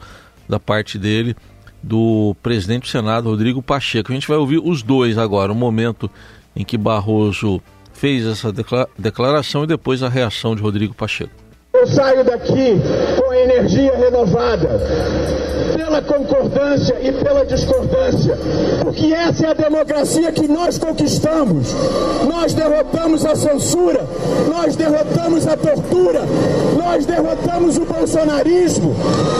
da 0.48 0.58
parte 0.58 0.98
dele 0.98 1.36
do 1.82 2.34
presidente 2.42 2.82
do 2.82 2.88
Senado, 2.88 3.30
Rodrigo 3.30 3.62
Pacheco. 3.62 4.10
A 4.10 4.14
gente 4.14 4.28
vai 4.28 4.36
ouvir 4.36 4.60
os 4.62 4.82
dois 4.82 5.16
agora, 5.18 5.52
o 5.52 5.54
momento 5.54 6.10
em 6.54 6.64
que 6.64 6.76
Barroso 6.76 7.60
fez 7.92 8.26
essa 8.26 8.52
declaração 8.98 9.64
e 9.64 9.66
depois 9.66 10.02
a 10.02 10.08
reação 10.08 10.54
de 10.54 10.62
Rodrigo 10.62 10.94
Pacheco. 10.94 11.32
Eu 11.74 11.86
saio 11.86 12.24
daqui 12.24 12.80
com 13.16 13.32
energia 13.32 13.96
renovada, 13.96 14.80
pela 15.76 16.02
concordância 16.02 16.96
e 17.00 17.12
pela 17.12 17.44
discordância, 17.44 18.36
porque 18.82 19.12
essa 19.12 19.46
é 19.46 19.50
a 19.50 19.54
democracia 19.54 20.32
que 20.32 20.48
nós 20.48 20.78
conquistamos. 20.78 21.72
Nós 22.28 22.54
derrotamos 22.54 23.24
a 23.24 23.36
censura, 23.36 24.04
nós 24.48 24.74
derrotamos 24.74 25.46
a 25.46 25.56
tortura, 25.56 26.22
nós 26.98 27.06
derrotamos 27.06 27.76
o 27.76 27.84
bolsonarismo 27.84 28.92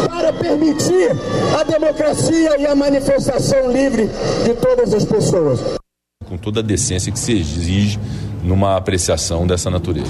para 0.06 0.32
permitir 0.32 1.10
a 1.58 1.64
democracia 1.64 2.56
e 2.56 2.64
a 2.64 2.74
manifestação 2.74 3.72
livre 3.72 4.08
de 4.44 4.54
todas 4.54 4.94
as 4.94 5.04
pessoas. 5.04 5.58
Com 6.24 6.36
toda 6.36 6.60
a 6.60 6.62
decência 6.62 7.10
que 7.10 7.18
se 7.18 7.32
exige 7.32 7.98
numa 8.44 8.76
apreciação 8.76 9.44
dessa 9.44 9.68
natureza. 9.70 10.06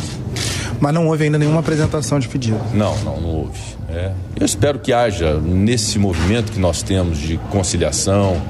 Mas 0.79 0.93
não 0.93 1.09
houve 1.09 1.25
ainda 1.25 1.39
nenhuma 1.39 1.61
apresentação 1.61 2.19
de 2.19 2.29
pedido. 2.29 2.61
Não, 2.75 2.95
não, 2.99 3.19
não 3.19 3.29
houve. 3.31 3.59
É. 3.89 4.13
Eu 4.39 4.45
espero 4.45 4.79
que 4.79 4.93
haja, 4.93 5.39
nesse 5.39 5.99
movimento 5.99 6.53
que 6.53 6.61
nós 6.61 6.83
temos 6.83 7.17
de 7.17 7.39
conciliação, 7.51 8.43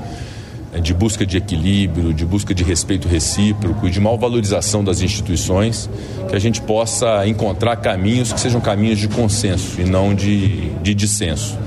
de 0.81 0.95
busca 0.95 1.27
de 1.27 1.37
equilíbrio, 1.37 2.13
de 2.13 2.25
busca 2.25 2.55
de 2.55 2.63
respeito 2.63 3.09
recíproco 3.09 3.87
e 3.87 3.91
de 3.91 4.01
maior 4.01 4.17
valorização 4.17 4.83
das 4.83 5.01
instituições, 5.01 5.89
que 6.29 6.37
a 6.37 6.39
gente 6.39 6.61
possa 6.61 7.27
encontrar 7.27 7.77
caminhos 7.77 8.33
que 8.33 8.41
sejam 8.41 8.61
caminhos 8.61 8.99
de 8.99 9.09
consenso 9.09 9.81
e 9.81 9.85
não 9.85 10.15
de, 10.15 10.71
de 10.83 10.95
dissenso. 10.95 11.59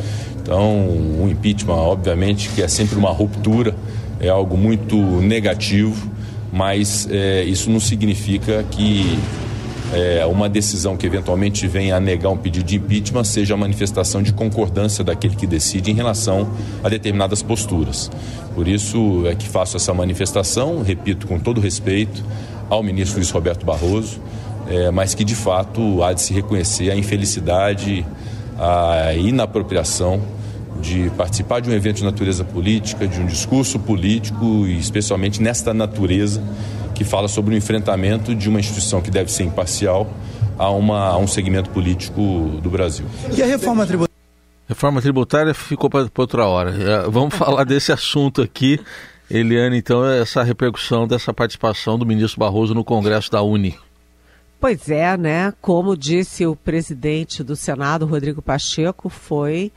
Então, 0.41 0.87
o 0.87 1.27
impeachment, 1.29 1.73
obviamente, 1.75 2.49
que 2.49 2.61
é 2.61 2.67
sempre 2.67 2.97
uma 2.97 3.11
ruptura, 3.11 3.75
é 4.19 4.29
algo 4.29 4.57
muito 4.57 4.97
negativo, 4.97 6.09
mas 6.51 7.07
é, 7.09 7.43
isso 7.43 7.69
não 7.69 7.79
significa 7.79 8.63
que 8.69 9.17
é, 9.93 10.25
uma 10.25 10.47
decisão 10.47 10.95
que 10.95 11.05
eventualmente 11.05 11.67
venha 11.67 11.97
a 11.97 11.99
negar 11.99 12.29
um 12.29 12.37
pedido 12.37 12.65
de 12.65 12.77
impeachment 12.77 13.25
seja 13.25 13.53
a 13.53 13.57
manifestação 13.57 14.23
de 14.23 14.31
concordância 14.31 15.03
daquele 15.03 15.35
que 15.35 15.45
decide 15.45 15.91
em 15.91 15.93
relação 15.93 16.49
a 16.83 16.89
determinadas 16.89 17.41
posturas. 17.41 18.09
Por 18.55 18.67
isso 18.67 19.23
é 19.27 19.35
que 19.35 19.47
faço 19.47 19.77
essa 19.77 19.93
manifestação, 19.93 20.81
repito 20.81 21.27
com 21.27 21.39
todo 21.39 21.59
respeito 21.59 22.23
ao 22.69 22.81
ministro 22.81 23.17
Luiz 23.17 23.29
Roberto 23.31 23.65
Barroso, 23.65 24.21
é, 24.69 24.89
mas 24.91 25.13
que 25.13 25.25
de 25.25 25.35
fato 25.35 26.01
há 26.03 26.13
de 26.13 26.21
se 26.21 26.33
reconhecer 26.33 26.89
a 26.89 26.95
infelicidade, 26.95 28.05
a 28.57 29.13
inapropriação 29.13 30.21
de 30.81 31.09
participar 31.11 31.59
de 31.59 31.69
um 31.69 31.73
evento 31.73 31.97
de 31.97 32.03
natureza 32.03 32.43
política, 32.43 33.07
de 33.07 33.19
um 33.19 33.25
discurso 33.25 33.77
político 33.77 34.65
e 34.65 34.79
especialmente 34.79 35.41
nesta 35.41 35.73
natureza 35.73 36.41
que 37.01 37.03
fala 37.03 37.27
sobre 37.27 37.55
o 37.55 37.57
enfrentamento 37.57 38.35
de 38.35 38.47
uma 38.47 38.59
instituição 38.59 39.01
que 39.01 39.09
deve 39.09 39.31
ser 39.31 39.43
imparcial 39.43 40.07
a, 40.57 40.69
uma, 40.69 41.07
a 41.07 41.17
um 41.17 41.25
segmento 41.25 41.71
político 41.71 42.59
do 42.61 42.69
Brasil. 42.69 43.07
E 43.35 43.41
a 43.41 43.45
reforma 43.47 43.87
tributária? 43.87 44.21
Reforma 44.67 45.01
tributária 45.01 45.53
ficou 45.55 45.89
para 45.89 46.07
outra 46.15 46.45
hora. 46.45 46.69
É, 46.69 47.09
vamos 47.09 47.33
falar 47.35 47.63
desse 47.63 47.91
assunto 47.91 48.43
aqui. 48.43 48.79
Eliane, 49.31 49.77
então, 49.77 50.05
essa 50.05 50.43
repercussão 50.43 51.07
dessa 51.07 51.33
participação 51.33 51.97
do 51.97 52.05
ministro 52.05 52.39
Barroso 52.39 52.75
no 52.75 52.83
Congresso 52.83 53.31
da 53.31 53.41
Uni. 53.41 53.75
Pois 54.59 54.87
é, 54.87 55.17
né? 55.17 55.51
Como 55.59 55.97
disse 55.97 56.45
o 56.45 56.55
presidente 56.55 57.43
do 57.43 57.55
Senado, 57.55 58.05
Rodrigo 58.05 58.43
Pacheco, 58.43 59.09
foi 59.09 59.71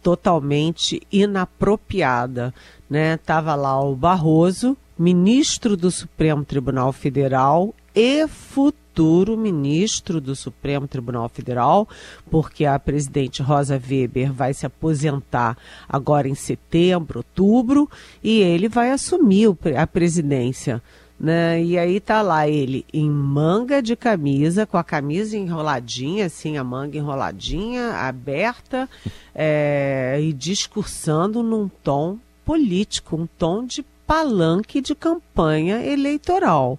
totalmente 0.00 1.02
inapropriada, 1.10 2.54
né? 2.88 3.16
Tava 3.16 3.56
lá 3.56 3.82
o 3.82 3.96
Barroso 3.96 4.76
ministro 5.00 5.78
do 5.78 5.90
Supremo 5.90 6.44
Tribunal 6.44 6.92
Federal 6.92 7.74
e 7.94 8.28
futuro 8.28 9.34
ministro 9.34 10.20
do 10.20 10.36
Supremo 10.36 10.86
Tribunal 10.86 11.26
Federal, 11.30 11.88
porque 12.30 12.66
a 12.66 12.78
presidente 12.78 13.40
Rosa 13.40 13.80
Weber 13.82 14.30
vai 14.30 14.52
se 14.52 14.66
aposentar 14.66 15.56
agora 15.88 16.28
em 16.28 16.34
setembro, 16.34 17.20
outubro, 17.20 17.88
e 18.22 18.40
ele 18.40 18.68
vai 18.68 18.90
assumir 18.90 19.48
a 19.74 19.86
presidência. 19.86 20.82
Né? 21.18 21.64
E 21.64 21.78
aí 21.78 21.98
tá 21.98 22.20
lá 22.20 22.46
ele 22.46 22.84
em 22.92 23.08
manga 23.08 23.82
de 23.82 23.96
camisa, 23.96 24.66
com 24.66 24.76
a 24.76 24.84
camisa 24.84 25.34
enroladinha, 25.34 26.26
assim, 26.26 26.58
a 26.58 26.64
manga 26.64 26.98
enroladinha, 26.98 27.92
aberta, 27.92 28.86
é, 29.34 30.18
e 30.20 30.30
discursando 30.30 31.42
num 31.42 31.68
tom 31.68 32.18
político, 32.44 33.16
um 33.16 33.26
tom 33.26 33.64
de 33.64 33.82
palanque 34.10 34.80
de 34.80 34.92
campanha 34.92 35.86
eleitoral. 35.86 36.76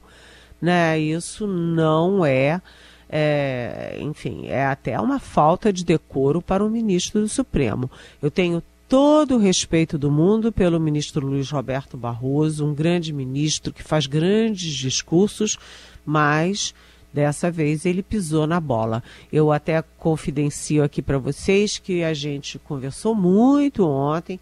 Né? 0.62 1.00
Isso 1.00 1.48
não 1.48 2.26
é, 2.26 2.62
é, 3.10 3.98
enfim, 4.02 4.48
é 4.48 4.66
até 4.66 5.00
uma 5.00 5.18
falta 5.18 5.72
de 5.72 5.86
decoro 5.86 6.42
para 6.42 6.62
o 6.62 6.70
ministro 6.70 7.22
do 7.22 7.30
Supremo. 7.30 7.90
Eu 8.22 8.30
tenho 8.30 8.62
todo 8.90 9.36
o 9.36 9.40
respeito 9.40 9.98
do 9.98 10.12
mundo 10.12 10.52
pelo 10.52 10.78
ministro 10.78 11.26
Luiz 11.26 11.50
Roberto 11.50 11.96
Barroso, 11.96 12.66
um 12.66 12.74
grande 12.74 13.14
ministro 13.14 13.72
que 13.72 13.82
faz 13.82 14.08
grandes 14.08 14.74
discursos, 14.74 15.58
mas 16.06 16.76
dessa 17.14 17.50
vez 17.50 17.86
ele 17.86 18.04
pisou 18.04 18.46
na 18.46 18.60
bola. 18.60 19.02
Eu 19.32 19.54
até 19.54 19.82
confidencio 19.98 20.84
aqui 20.84 21.02
para 21.02 21.18
vocês 21.18 21.78
que 21.78 22.04
a 22.04 22.14
gente 22.14 22.60
conversou 22.60 23.16
muito 23.16 23.88
ontem 23.88 24.38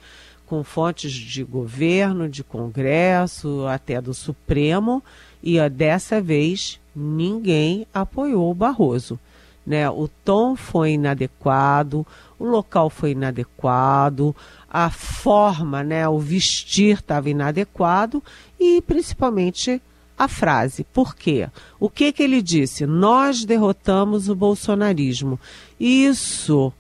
com 0.50 0.64
fontes 0.64 1.12
de 1.12 1.44
governo, 1.44 2.28
de 2.28 2.44
Congresso, 2.44 3.68
até 3.68 4.02
do 4.02 4.16
Supremo, 4.16 5.04
e 5.44 5.58
dessa 5.70 6.20
vez 6.20 6.80
ninguém 6.96 7.86
apoiou 7.94 8.50
o 8.50 8.56
Barroso. 8.56 9.20
Né? 9.64 9.88
O 9.88 10.08
tom 10.08 10.56
foi 10.56 10.94
inadequado, 10.94 12.06
o 12.40 12.46
local 12.46 12.90
foi 12.90 13.12
inadequado, 13.12 14.36
a 14.68 14.90
forma, 14.90 15.84
né, 15.84 16.08
o 16.10 16.18
vestir 16.18 16.98
estava 16.98 17.30
inadequado 17.30 18.24
e 18.60 18.82
principalmente 18.82 19.80
a 20.18 20.28
frase. 20.28 20.84
Por 20.84 21.16
quê? 21.16 21.48
O 21.80 21.90
que, 21.90 22.12
que 22.12 22.24
ele 22.24 22.42
disse? 22.42 22.88
Nós 22.88 23.46
derrotamos 23.46 24.30
o 24.30 24.36
bolsonarismo. 24.36 25.40
Isso 25.80 26.74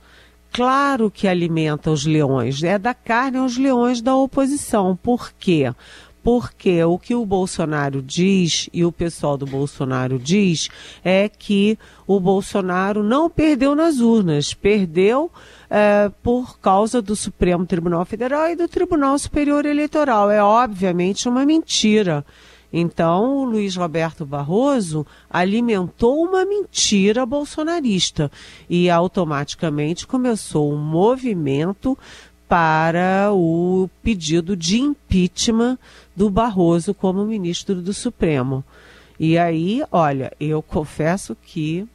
claro 0.51 1.09
que 1.09 1.27
alimenta 1.27 1.91
os 1.91 2.05
leões, 2.05 2.63
é 2.63 2.77
da 2.77 2.93
carne 2.93 3.37
aos 3.37 3.57
leões 3.57 4.01
da 4.01 4.15
oposição. 4.15 4.95
Por 4.95 5.31
quê? 5.33 5.73
Porque 6.21 6.83
o 6.83 6.99
que 6.99 7.15
o 7.15 7.25
Bolsonaro 7.25 8.01
diz 8.01 8.69
e 8.73 8.83
o 8.83 8.91
pessoal 8.91 9.37
do 9.37 9.45
Bolsonaro 9.45 10.19
diz 10.19 10.67
é 11.03 11.29
que 11.29 11.79
o 12.05 12.19
Bolsonaro 12.19 13.01
não 13.01 13.29
perdeu 13.29 13.73
nas 13.73 13.99
urnas, 13.99 14.53
perdeu 14.53 15.31
é, 15.69 16.11
por 16.21 16.59
causa 16.59 17.01
do 17.01 17.15
Supremo 17.15 17.65
Tribunal 17.65 18.03
Federal 18.03 18.49
e 18.49 18.55
do 18.55 18.67
Tribunal 18.67 19.17
Superior 19.17 19.65
Eleitoral. 19.65 20.29
É 20.29 20.43
obviamente 20.43 21.29
uma 21.29 21.45
mentira. 21.45 22.25
Então, 22.71 23.37
o 23.37 23.45
Luiz 23.45 23.75
Roberto 23.75 24.25
Barroso 24.25 25.05
alimentou 25.29 26.23
uma 26.23 26.45
mentira 26.45 27.25
bolsonarista 27.25 28.31
e 28.69 28.89
automaticamente 28.89 30.05
começou 30.05 30.71
um 30.71 30.77
movimento 30.77 31.97
para 32.47 33.31
o 33.31 33.89
pedido 34.03 34.55
de 34.55 34.79
impeachment 34.79 35.77
do 36.15 36.29
Barroso 36.29 36.93
como 36.93 37.25
ministro 37.25 37.75
do 37.75 37.93
Supremo. 37.93 38.63
E 39.19 39.37
aí, 39.37 39.83
olha, 39.91 40.31
eu 40.39 40.61
confesso 40.61 41.35
que 41.35 41.87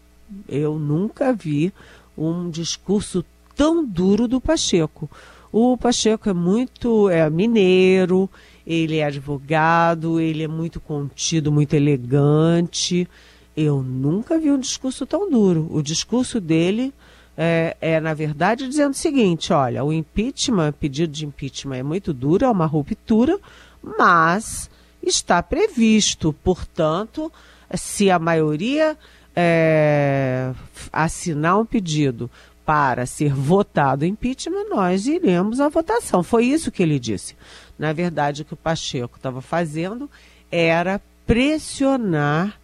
eu 0.49 0.79
nunca 0.79 1.33
vi 1.33 1.73
um 2.17 2.51
discurso 2.51 3.25
tão 3.57 3.85
duro 3.85 4.29
do 4.29 4.41
Pacheco. 4.41 5.11
O 5.51 5.77
Pacheco 5.77 6.29
é 6.29 6.33
muito 6.33 7.09
é 7.09 7.29
mineiro, 7.31 8.29
ele 8.67 8.99
é 8.99 9.05
advogado, 9.05 10.21
ele 10.21 10.43
é 10.43 10.49
muito 10.49 10.81
contido, 10.81 11.53
muito 11.53 11.75
elegante. 11.75 13.09
Eu 13.57 13.83
nunca 13.83 14.39
vi 14.39 14.51
um 14.51 14.59
discurso 14.59 15.07
tão 15.07 15.31
duro. 15.31 15.69
O 15.71 15.83
discurso 15.83 16.41
dele 16.41 16.93
é, 17.37 17.77
é, 17.81 18.01
na 18.01 18.15
verdade, 18.15 18.67
dizendo 18.67 18.93
o 18.93 18.97
seguinte: 18.97 19.53
olha, 19.53 19.85
o 19.85 19.93
impeachment, 19.93 20.73
pedido 20.73 21.13
de 21.13 21.27
impeachment 21.27 21.77
é 21.77 21.83
muito 21.83 22.13
duro, 22.13 22.45
é 22.45 22.51
uma 22.51 22.67
ruptura, 22.67 23.39
mas 23.83 24.71
está 25.03 25.43
previsto. 25.43 26.33
Portanto, 26.33 27.31
se 27.75 28.11
a 28.11 28.19
maioria 28.19 28.97
é, 29.35 30.53
assinar 30.93 31.59
um 31.59 31.67
pedido 31.67 32.31
para 32.65 33.07
ser 33.07 33.33
votado 33.33 34.07
impeachment, 34.07 34.69
nós 34.71 35.07
iremos 35.07 35.61
à 35.61 35.69
votação. 35.69 36.23
Foi 36.23 36.47
isso 36.47 36.71
que 36.71 36.83
ele 36.83 36.99
disse. 36.99 37.37
Na 37.79 37.93
verdade, 37.93 38.43
o 38.43 38.45
que 38.45 38.55
o 38.55 38.57
Pacheco 38.57 39.17
estava 39.17 39.43
fazendo 39.43 40.09
era 40.51 41.01
pressionar 41.27 42.59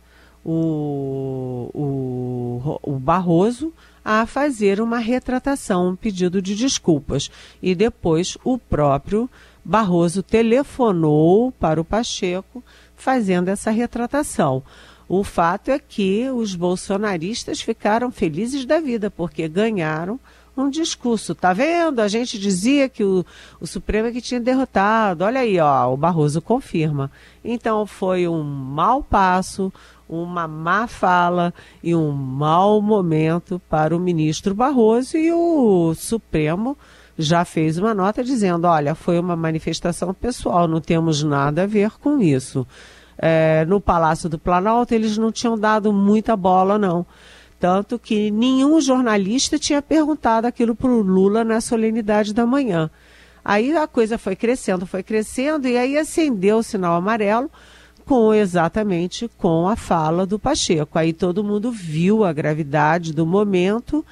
o, 0.44 1.70
o, 1.74 2.80
o 2.82 2.98
Barroso 2.98 3.72
a 4.04 4.24
fazer 4.24 4.80
uma 4.80 4.98
retratação, 4.98 5.90
um 5.90 5.96
pedido 5.96 6.40
de 6.40 6.54
desculpas. 6.54 7.30
E 7.62 7.74
depois 7.74 8.38
o 8.42 8.56
próprio 8.56 9.28
Barroso 9.64 10.22
telefonou 10.22 11.52
para 11.52 11.80
o 11.80 11.84
Pacheco 11.84 12.64
fazendo 12.96 13.48
essa 13.48 13.70
retratação. 13.70 14.62
O 15.12 15.24
fato 15.24 15.72
é 15.72 15.78
que 15.80 16.30
os 16.30 16.54
bolsonaristas 16.54 17.60
ficaram 17.60 18.12
felizes 18.12 18.64
da 18.64 18.78
vida, 18.78 19.10
porque 19.10 19.48
ganharam 19.48 20.20
um 20.56 20.70
discurso. 20.70 21.34
Tá 21.34 21.52
vendo? 21.52 21.98
A 21.98 22.06
gente 22.06 22.38
dizia 22.38 22.88
que 22.88 23.02
o, 23.02 23.26
o 23.60 23.66
Supremo 23.66 24.06
é 24.06 24.12
que 24.12 24.20
tinha 24.20 24.38
derrotado. 24.38 25.24
Olha 25.24 25.40
aí, 25.40 25.58
ó, 25.58 25.92
o 25.92 25.96
Barroso 25.96 26.40
confirma. 26.40 27.10
Então 27.44 27.84
foi 27.86 28.28
um 28.28 28.40
mau 28.44 29.02
passo, 29.02 29.72
uma 30.08 30.46
má 30.46 30.86
fala 30.86 31.52
e 31.82 31.92
um 31.92 32.12
mau 32.12 32.80
momento 32.80 33.60
para 33.68 33.96
o 33.96 33.98
ministro 33.98 34.54
Barroso 34.54 35.16
e 35.16 35.32
o 35.32 35.92
Supremo 35.92 36.78
já 37.18 37.44
fez 37.44 37.78
uma 37.78 37.92
nota 37.92 38.22
dizendo: 38.22 38.68
olha, 38.68 38.94
foi 38.94 39.18
uma 39.18 39.34
manifestação 39.34 40.14
pessoal, 40.14 40.68
não 40.68 40.80
temos 40.80 41.24
nada 41.24 41.64
a 41.64 41.66
ver 41.66 41.90
com 41.98 42.20
isso 42.20 42.64
é, 43.20 43.64
no 43.66 43.80
Palácio 43.80 44.28
do 44.28 44.38
Planalto, 44.38 44.94
eles 44.94 45.18
não 45.18 45.30
tinham 45.30 45.58
dado 45.58 45.92
muita 45.92 46.34
bola, 46.34 46.78
não. 46.78 47.04
Tanto 47.58 47.98
que 47.98 48.30
nenhum 48.30 48.80
jornalista 48.80 49.58
tinha 49.58 49.82
perguntado 49.82 50.46
aquilo 50.46 50.74
para 50.74 50.88
o 50.88 51.02
Lula 51.02 51.44
na 51.44 51.60
solenidade 51.60 52.32
da 52.32 52.46
manhã. 52.46 52.90
Aí 53.44 53.76
a 53.76 53.86
coisa 53.86 54.16
foi 54.16 54.34
crescendo, 54.34 54.86
foi 54.86 55.02
crescendo, 55.02 55.68
e 55.68 55.76
aí 55.76 55.98
acendeu 55.98 56.58
o 56.58 56.62
sinal 56.62 56.94
amarelo 56.94 57.50
com 58.06 58.32
exatamente 58.32 59.30
com 59.36 59.68
a 59.68 59.76
fala 59.76 60.24
do 60.24 60.38
Pacheco. 60.38 60.98
Aí 60.98 61.12
todo 61.12 61.44
mundo 61.44 61.70
viu 61.70 62.24
a 62.24 62.32
gravidade 62.32 63.12
do 63.12 63.26
momento 63.26 64.04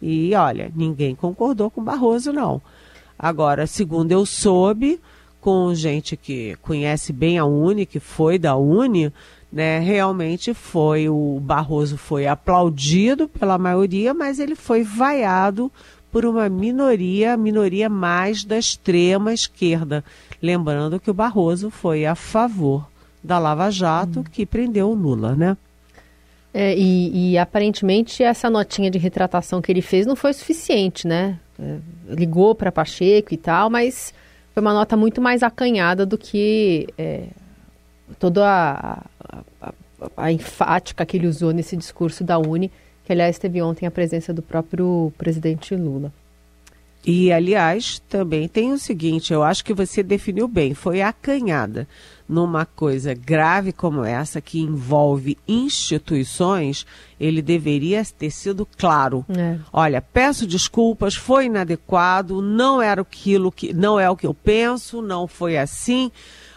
e, 0.00 0.34
olha, 0.34 0.70
ninguém 0.74 1.14
concordou 1.14 1.70
com 1.70 1.82
Barroso, 1.82 2.32
não. 2.32 2.62
Agora, 3.18 3.66
segundo 3.66 4.12
eu 4.12 4.24
soube, 4.24 5.00
com 5.44 5.74
gente 5.74 6.16
que 6.16 6.56
conhece 6.62 7.12
bem 7.12 7.36
a 7.36 7.44
Uni, 7.44 7.84
que 7.84 8.00
foi 8.00 8.38
da 8.38 8.56
Uni, 8.56 9.12
né, 9.52 9.78
realmente 9.78 10.54
foi 10.54 11.06
o 11.06 11.38
Barroso 11.38 11.98
foi 11.98 12.26
aplaudido 12.26 13.28
pela 13.28 13.58
maioria, 13.58 14.14
mas 14.14 14.38
ele 14.38 14.54
foi 14.54 14.82
vaiado 14.82 15.70
por 16.10 16.24
uma 16.24 16.48
minoria, 16.48 17.36
minoria 17.36 17.90
mais 17.90 18.42
da 18.42 18.56
extrema 18.56 19.34
esquerda. 19.34 20.02
Lembrando 20.40 20.98
que 20.98 21.10
o 21.10 21.14
Barroso 21.14 21.68
foi 21.68 22.06
a 22.06 22.14
favor 22.14 22.88
da 23.22 23.38
Lava 23.38 23.70
Jato, 23.70 24.20
hum. 24.20 24.24
que 24.24 24.46
prendeu 24.46 24.88
o 24.88 24.94
Lula, 24.94 25.34
né? 25.36 25.58
É, 26.54 26.74
e, 26.74 27.32
e, 27.32 27.38
aparentemente 27.38 28.22
essa 28.22 28.48
notinha 28.48 28.90
de 28.90 28.96
retratação 28.96 29.60
que 29.60 29.70
ele 29.70 29.82
fez 29.82 30.06
não 30.06 30.16
foi 30.16 30.32
suficiente, 30.32 31.06
né? 31.06 31.38
É, 31.60 31.76
ligou 32.08 32.54
para 32.54 32.72
Pacheco 32.72 33.34
e 33.34 33.36
tal, 33.36 33.68
mas 33.68 34.14
foi 34.54 34.60
uma 34.60 34.72
nota 34.72 34.96
muito 34.96 35.20
mais 35.20 35.42
acanhada 35.42 36.06
do 36.06 36.16
que 36.16 36.86
é, 36.96 37.24
toda 38.20 38.46
a, 38.46 39.04
a, 39.60 39.72
a, 40.16 40.32
enfática 40.32 41.04
que 41.04 41.16
ele 41.16 41.26
usou 41.26 41.52
nesse 41.52 41.76
discurso 41.76 42.22
da 42.22 42.38
Uni, 42.38 42.70
que 43.04 43.12
aliás 43.12 43.36
teve 43.36 43.60
ontem 43.60 43.84
a 43.84 43.90
presença 43.90 44.32
do 44.32 44.40
próprio 44.40 45.12
presidente 45.18 45.74
Lula. 45.74 46.12
E, 47.04 47.30
aliás, 47.32 47.98
também 48.08 48.48
tem 48.48 48.72
o 48.72 48.78
seguinte: 48.78 49.32
eu 49.32 49.42
acho 49.42 49.64
que 49.64 49.74
você 49.74 50.02
definiu 50.02 50.46
bem, 50.46 50.72
foi 50.72 51.02
acanhada 51.02 51.86
numa 52.26 52.64
coisa 52.64 53.12
grave 53.12 53.72
como 53.72 54.04
essa, 54.04 54.40
que 54.40 54.60
envolve 54.60 55.36
instituições, 55.46 56.86
ele 57.18 57.40
deveria 57.40 58.04
ter 58.04 58.30
sido 58.30 58.66
claro. 58.78 59.24
É. 59.28 59.56
Olha, 59.72 60.00
peço 60.00 60.46
desculpas, 60.46 61.14
foi 61.14 61.46
inadequado, 61.46 62.40
não 62.42 62.80
era 62.80 63.02
aquilo 63.02 63.50
que. 63.50 63.72
não 63.72 63.98
é 63.98 64.08
o 64.08 64.16
que 64.16 64.26
eu 64.26 64.34
penso, 64.34 65.00
não 65.00 65.26
foi 65.26 65.56
assim 65.56 66.10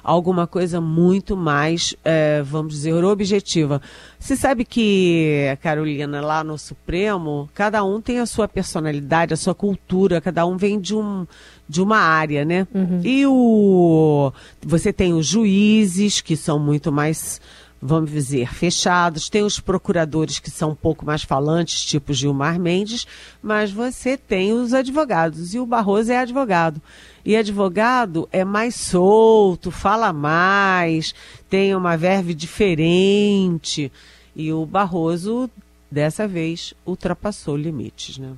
alguma 0.07 0.47
coisa 0.47 0.79
muito 0.79 1.35
mais, 1.35 1.93
é, 2.05 2.41
vamos 2.41 2.73
dizer, 2.73 2.93
objetiva. 3.03 3.81
Você 4.17 4.37
sabe 4.37 4.63
que, 4.63 5.57
Carolina, 5.61 6.21
lá 6.21 6.45
no 6.45 6.57
Supremo, 6.57 7.49
cada 7.53 7.83
um 7.83 7.99
tem 7.99 8.19
a 8.19 8.25
sua 8.25 8.47
personalidade, 8.47 9.33
a 9.33 9.37
sua 9.37 9.53
cultura, 9.53 10.21
cada 10.21 10.45
um 10.45 10.55
vem 10.55 10.79
de, 10.79 10.95
um, 10.95 11.27
de 11.67 11.81
uma 11.81 11.97
área, 11.97 12.45
né? 12.45 12.65
Uhum. 12.73 13.01
E 13.03 13.25
o, 13.27 14.31
você 14.61 14.93
tem 14.93 15.13
os 15.13 15.27
juízes, 15.27 16.21
que 16.21 16.37
são 16.37 16.57
muito 16.57 16.89
mais 16.89 17.41
vamos 17.81 18.11
dizer, 18.11 18.53
fechados. 18.53 19.29
Tem 19.29 19.43
os 19.43 19.59
procuradores 19.59 20.39
que 20.39 20.49
são 20.49 20.71
um 20.71 20.75
pouco 20.75 21.05
mais 21.05 21.23
falantes, 21.23 21.83
tipo 21.83 22.13
Gilmar 22.13 22.59
Mendes, 22.59 23.05
mas 23.41 23.71
você 23.71 24.17
tem 24.17 24.53
os 24.53 24.73
advogados. 24.73 25.53
E 25.53 25.59
o 25.59 25.65
Barroso 25.65 26.11
é 26.11 26.17
advogado. 26.17 26.81
E 27.23 27.35
advogado 27.35 28.27
é 28.31 28.43
mais 28.43 28.75
solto, 28.75 29.69
fala 29.69 30.13
mais, 30.13 31.13
tem 31.49 31.75
uma 31.75 31.97
verve 31.97 32.33
diferente. 32.33 33.91
E 34.35 34.51
o 34.53 34.65
Barroso, 34.65 35.49
dessa 35.89 36.27
vez, 36.27 36.73
ultrapassou 36.85 37.57
limites, 37.57 38.17
né? 38.17 38.33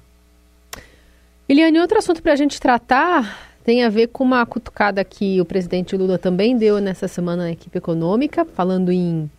Eliane, 1.48 1.80
outro 1.80 1.98
assunto 1.98 2.22
para 2.22 2.34
a 2.34 2.36
gente 2.36 2.60
tratar 2.60 3.49
tem 3.64 3.84
a 3.84 3.90
ver 3.90 4.08
com 4.08 4.24
uma 4.24 4.46
cutucada 4.46 5.04
que 5.04 5.40
o 5.40 5.46
presidente 5.46 5.96
Lula 5.96 6.18
também 6.18 6.58
deu 6.58 6.80
nessa 6.80 7.08
semana 7.08 7.44
na 7.44 7.52
equipe 7.52 7.78
econômica, 7.78 8.46
falando 8.46 8.92
em 8.92 9.30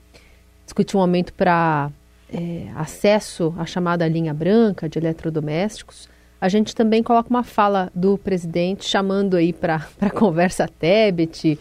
discutir 0.64 0.96
um 0.96 1.00
aumento 1.00 1.32
para 1.32 1.90
é, 2.32 2.68
acesso 2.76 3.54
à 3.58 3.66
chamada 3.66 4.06
linha 4.06 4.32
branca 4.32 4.88
de 4.88 4.98
eletrodomésticos. 4.98 6.08
A 6.40 6.48
gente 6.48 6.74
também 6.74 7.02
coloca 7.02 7.28
uma 7.28 7.42
fala 7.42 7.90
do 7.94 8.16
presidente 8.16 8.84
chamando 8.84 9.36
aí 9.36 9.52
para 9.52 9.80
conversa 10.14 10.68
Tebet, 10.68 11.58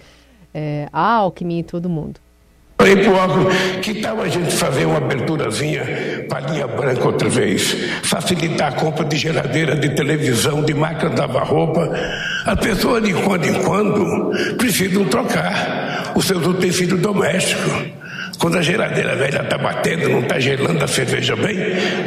é, 0.54 0.88
Alckmin 0.94 1.60
e 1.60 1.64
todo 1.64 1.90
mundo. 1.90 2.20
Falei 2.80 2.96
pro 2.96 3.14
Alckmin, 3.14 3.82
que 3.82 3.96
tal 3.96 4.22
a 4.22 4.30
gente 4.30 4.56
fazer 4.56 4.86
uma 4.86 5.00
aberturazinha 5.00 5.84
para 6.30 6.50
linha 6.50 6.66
branca 6.66 7.08
outra 7.08 7.28
vez? 7.28 7.76
Facilitar 8.04 8.70
a 8.70 8.72
compra 8.72 9.04
de 9.04 9.18
geladeira, 9.18 9.76
de 9.76 9.90
televisão, 9.90 10.64
de 10.64 10.74
máquina 10.74 11.10
de 11.10 11.20
lavar 11.20 11.44
roupa. 11.44 11.92
As 12.46 12.58
pessoas 12.58 13.04
de 13.04 13.14
quando 13.14 13.46
em 13.46 13.54
quando 13.64 14.32
precisam 14.56 15.04
trocar 15.04 16.14
os 16.16 16.24
seus 16.24 16.48
utensílios 16.48 17.02
domésticos. 17.02 18.00
Quando 18.40 18.58
a 18.58 18.62
geladeira 18.62 19.14
velha 19.14 19.42
está 19.42 19.58
batendo, 19.58 20.08
não 20.08 20.22
está 20.22 20.40
gelando 20.40 20.82
a 20.82 20.88
cerveja 20.88 21.36
bem 21.36 21.58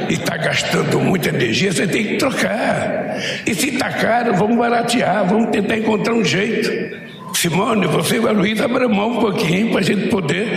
e 0.08 0.14
está 0.14 0.38
gastando 0.38 0.98
muita 0.98 1.28
energia, 1.28 1.70
você 1.70 1.86
tem 1.86 2.02
que 2.02 2.16
trocar. 2.16 3.18
E 3.46 3.54
se 3.54 3.68
está 3.68 3.90
caro, 3.90 4.34
vamos 4.36 4.56
baratear, 4.56 5.28
vamos 5.28 5.50
tentar 5.50 5.76
encontrar 5.76 6.14
um 6.14 6.24
jeito. 6.24 7.11
Simone, 7.38 7.86
você 7.86 8.18
e 8.18 8.26
a 8.28 8.32
Luísa 8.32 8.64
abram 8.64 8.88
mão 8.88 9.10
um 9.12 9.20
pouquinho 9.20 9.70
para 9.70 9.80
a 9.80 9.82
gente 9.82 10.08
poder, 10.08 10.48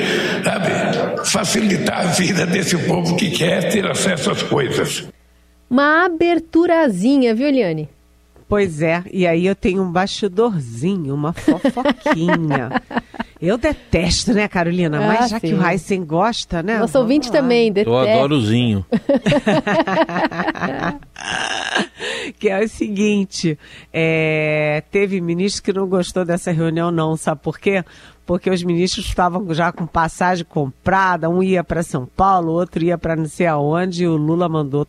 sabe, 0.43 1.25
facilitar 1.25 2.01
a 2.01 2.03
vida 2.11 2.45
desse 2.45 2.77
povo 2.87 3.15
que 3.15 3.31
quer 3.31 3.69
ter 3.71 3.85
acesso 3.89 4.31
às 4.31 4.43
coisas. 4.43 5.07
Uma 5.69 6.05
aberturazinha, 6.05 7.33
viu, 7.33 7.47
Eliane? 7.47 7.89
Pois 8.47 8.81
é, 8.81 9.03
e 9.11 9.25
aí 9.25 9.45
eu 9.47 9.55
tenho 9.55 9.81
um 9.81 9.91
bastidorzinho, 9.91 11.15
uma 11.15 11.33
fofoquinha. 11.33 12.81
eu 13.41 13.57
detesto, 13.57 14.33
né, 14.33 14.47
Carolina? 14.47 14.99
Ah, 14.99 15.07
Mas 15.07 15.31
já 15.31 15.39
sim. 15.39 15.47
que 15.47 15.53
o 15.55 15.67
Heisen 15.67 16.05
gosta, 16.05 16.61
né? 16.61 16.77
Nosso 16.77 16.99
ouvinte 16.99 17.27
lá. 17.29 17.33
também 17.33 17.71
detesta. 17.71 17.89
Eu 17.89 18.17
adoro 18.17 18.35
o 18.35 18.41
zinho. 18.41 18.85
que 22.45 22.49
é 22.49 22.63
o 22.63 22.69
seguinte: 22.69 23.57
é, 23.91 24.83
teve 24.91 25.19
ministro 25.19 25.63
que 25.63 25.73
não 25.73 25.87
gostou 25.87 26.23
dessa 26.23 26.51
reunião, 26.51 26.91
não, 26.91 27.17
sabe 27.17 27.41
por 27.41 27.57
quê? 27.57 27.83
Porque 28.23 28.51
os 28.51 28.63
ministros 28.63 29.07
estavam 29.07 29.51
já 29.51 29.71
com 29.71 29.87
passagem 29.87 30.45
comprada, 30.45 31.27
um 31.27 31.41
ia 31.41 31.63
para 31.63 31.81
São 31.81 32.05
Paulo, 32.05 32.51
outro 32.51 32.83
ia 32.83 32.99
para 32.99 33.15
não 33.15 33.25
sei 33.25 33.47
aonde, 33.47 34.03
e 34.03 34.07
o 34.07 34.15
Lula 34.15 34.47
mandou 34.47 34.87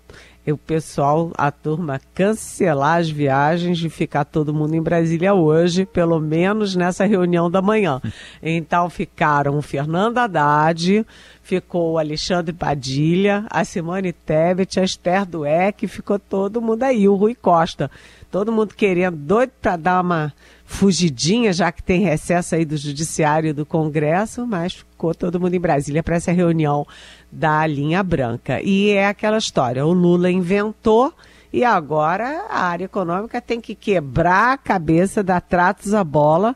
o 0.53 0.57
pessoal, 0.59 1.33
a 1.37 1.51
turma, 1.51 2.01
cancelar 2.15 2.99
as 2.99 3.11
viagens 3.11 3.83
e 3.83 3.91
ficar 3.91 4.25
todo 4.25 4.55
mundo 4.55 4.75
em 4.75 4.83
Brasília 4.83 5.35
hoje, 5.35 5.85
pelo 5.85 6.21
menos 6.21 6.77
nessa 6.77 7.05
reunião 7.05 7.51
da 7.51 7.61
manhã. 7.61 8.01
Então 8.43 8.89
ficaram 8.89 9.59
o 9.59 9.63
Fernando 9.63 10.19
Haddad, 10.19 11.05
ficou 11.43 11.93
o 11.93 11.99
Alexandre 11.99 12.53
Padilha, 12.53 13.45
a 13.51 13.65
Simone 13.65 14.13
Tebet, 14.13 14.79
a 14.79 14.85
Esther 14.85 15.27
Dueck, 15.27 15.87
ficou 15.89 16.19
todo 16.19 16.63
mundo 16.63 16.83
aí, 16.85 17.09
o 17.09 17.15
Rui 17.17 17.35
Costa. 17.35 17.91
Todo 18.31 18.53
mundo 18.53 18.75
querendo, 18.75 19.17
doido 19.17 19.53
para 19.61 19.77
dar 19.77 20.03
uma 20.03 20.33
fugidinha, 20.67 21.53
já 21.53 21.71
que 21.71 21.83
tem 21.83 22.03
recesso 22.03 22.55
aí 22.55 22.65
do 22.65 22.77
Judiciário 22.77 23.51
e 23.51 23.53
do 23.53 23.65
Congresso, 23.65 24.47
mas 24.47 24.75
ficou 24.75 25.15
todo 25.15 25.41
mundo 25.41 25.55
em 25.55 25.61
Brasília 25.61 26.03
para 26.03 26.17
essa 26.17 26.33
reunião 26.33 26.87
da 27.31 27.67
linha 27.67 28.03
branca. 28.03 28.61
E 28.61 28.91
é 28.91 29.07
aquela 29.07 29.39
história: 29.39 29.87
o 29.87 29.93
Lula 29.93 30.31
inventou 30.31 31.15
e 31.53 31.65
agora 31.65 32.47
a 32.51 32.65
área 32.65 32.85
econômica 32.85 33.41
tem 33.41 33.61
que 33.61 33.75
quebrar 33.75 34.53
a 34.53 34.59
cabeça, 34.59 35.23
dar 35.23 35.41
tratos 35.41 35.95
à 35.95 36.03
bola 36.03 36.55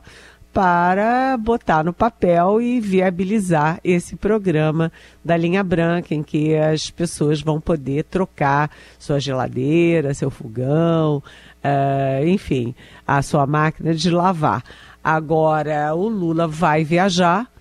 para 0.53 1.37
botar 1.37 1.81
no 1.81 1.93
papel 1.93 2.61
e 2.61 2.81
viabilizar 2.81 3.79
esse 3.83 4.17
programa 4.17 4.91
da 5.23 5.37
linha 5.37 5.63
branca, 5.63 6.13
em 6.13 6.21
que 6.21 6.55
as 6.55 6.89
pessoas 6.89 7.41
vão 7.41 7.61
poder 7.61 8.03
trocar 8.03 8.69
sua 8.99 9.17
geladeira, 9.17 10.13
seu 10.13 10.29
fogão, 10.29 11.23
uh, 11.63 12.27
enfim, 12.27 12.75
a 13.05 13.21
sua 13.21 13.45
máquina 13.45 13.93
de 13.93 14.09
lavar. 14.09 14.63
Agora, 15.03 15.95
o 15.95 16.07
Lula 16.07 16.47
vai 16.47 16.83
viajar, 16.83 17.51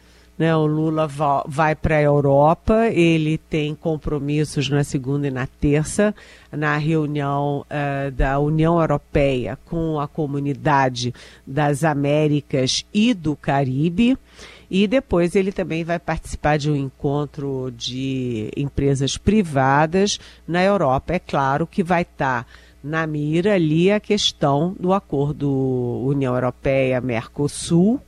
né? 0.40 0.54
O 0.56 0.66
Lula 0.66 1.08
vai 1.46 1.74
para 1.74 1.96
a 1.96 2.02
Europa, 2.02 2.88
ele 2.88 3.36
tem 3.36 3.74
compromissos 3.74 4.68
na 4.68 4.82
segunda 4.82 5.28
e 5.28 5.30
na 5.30 5.46
terça, 5.46 6.14
na 6.50 6.76
reunião 6.76 7.64
uh, 7.68 8.10
da 8.10 8.38
União 8.38 8.80
Europeia 8.80 9.58
com 9.66 10.00
a 10.00 10.08
comunidade 10.08 11.14
das 11.46 11.84
Américas 11.84 12.86
e 12.92 13.12
do 13.12 13.36
Caribe. 13.36 14.16
E 14.70 14.86
depois 14.86 15.34
ele 15.34 15.50
também 15.50 15.82
vai 15.82 15.98
participar 15.98 16.56
de 16.56 16.70
um 16.70 16.76
encontro 16.76 17.72
de 17.76 18.52
empresas 18.56 19.16
privadas 19.18 20.20
na 20.46 20.62
Europa. 20.62 21.14
É 21.14 21.18
claro 21.18 21.66
que 21.66 21.82
vai 21.82 22.02
estar. 22.02 22.44
Tá 22.44 22.50
na 22.82 23.06
mira 23.06 23.54
ali 23.54 23.90
a 23.90 24.00
questão 24.00 24.74
do 24.78 24.92
acordo 24.92 25.50
União 26.04 26.34
Europeia-Mercosul 26.34 28.00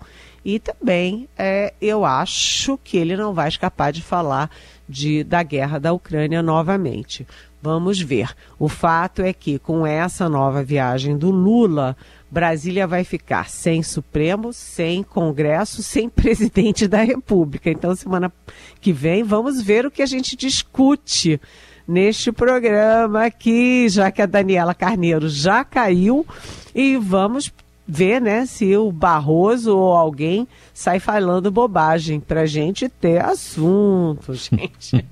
e 0.44 0.58
também 0.58 1.28
é, 1.38 1.72
eu 1.80 2.04
acho 2.04 2.78
que 2.78 2.96
ele 2.96 3.16
não 3.16 3.32
vai 3.32 3.48
escapar 3.48 3.92
de 3.92 4.02
falar 4.02 4.50
de, 4.88 5.22
da 5.22 5.42
guerra 5.42 5.78
da 5.78 5.92
Ucrânia 5.92 6.42
novamente. 6.42 7.26
Vamos 7.60 8.00
ver. 8.00 8.34
O 8.58 8.68
fato 8.68 9.22
é 9.22 9.32
que 9.32 9.58
com 9.58 9.86
essa 9.86 10.28
nova 10.28 10.64
viagem 10.64 11.16
do 11.16 11.30
Lula, 11.30 11.96
Brasília 12.28 12.88
vai 12.88 13.04
ficar 13.04 13.48
sem 13.48 13.84
Supremo, 13.84 14.52
sem 14.52 15.04
Congresso, 15.04 15.80
sem 15.84 16.08
presidente 16.08 16.88
da 16.88 17.02
República. 17.02 17.70
Então, 17.70 17.94
semana 17.94 18.32
que 18.80 18.92
vem, 18.92 19.22
vamos 19.22 19.62
ver 19.62 19.86
o 19.86 19.90
que 19.92 20.02
a 20.02 20.06
gente 20.06 20.34
discute 20.34 21.40
neste 21.86 22.32
programa 22.32 23.24
aqui, 23.24 23.88
já 23.88 24.10
que 24.10 24.22
a 24.22 24.26
Daniela 24.26 24.74
Carneiro 24.74 25.28
já 25.28 25.64
caiu. 25.64 26.26
E 26.74 26.96
vamos 26.96 27.52
ver 27.86 28.20
né, 28.20 28.46
se 28.46 28.76
o 28.76 28.90
Barroso 28.90 29.76
ou 29.76 29.92
alguém 29.92 30.46
sai 30.72 30.98
falando 30.98 31.50
bobagem 31.50 32.20
para 32.20 32.46
gente 32.46 32.88
ter 32.88 33.22
assunto, 33.22 34.32
gente. 34.34 35.04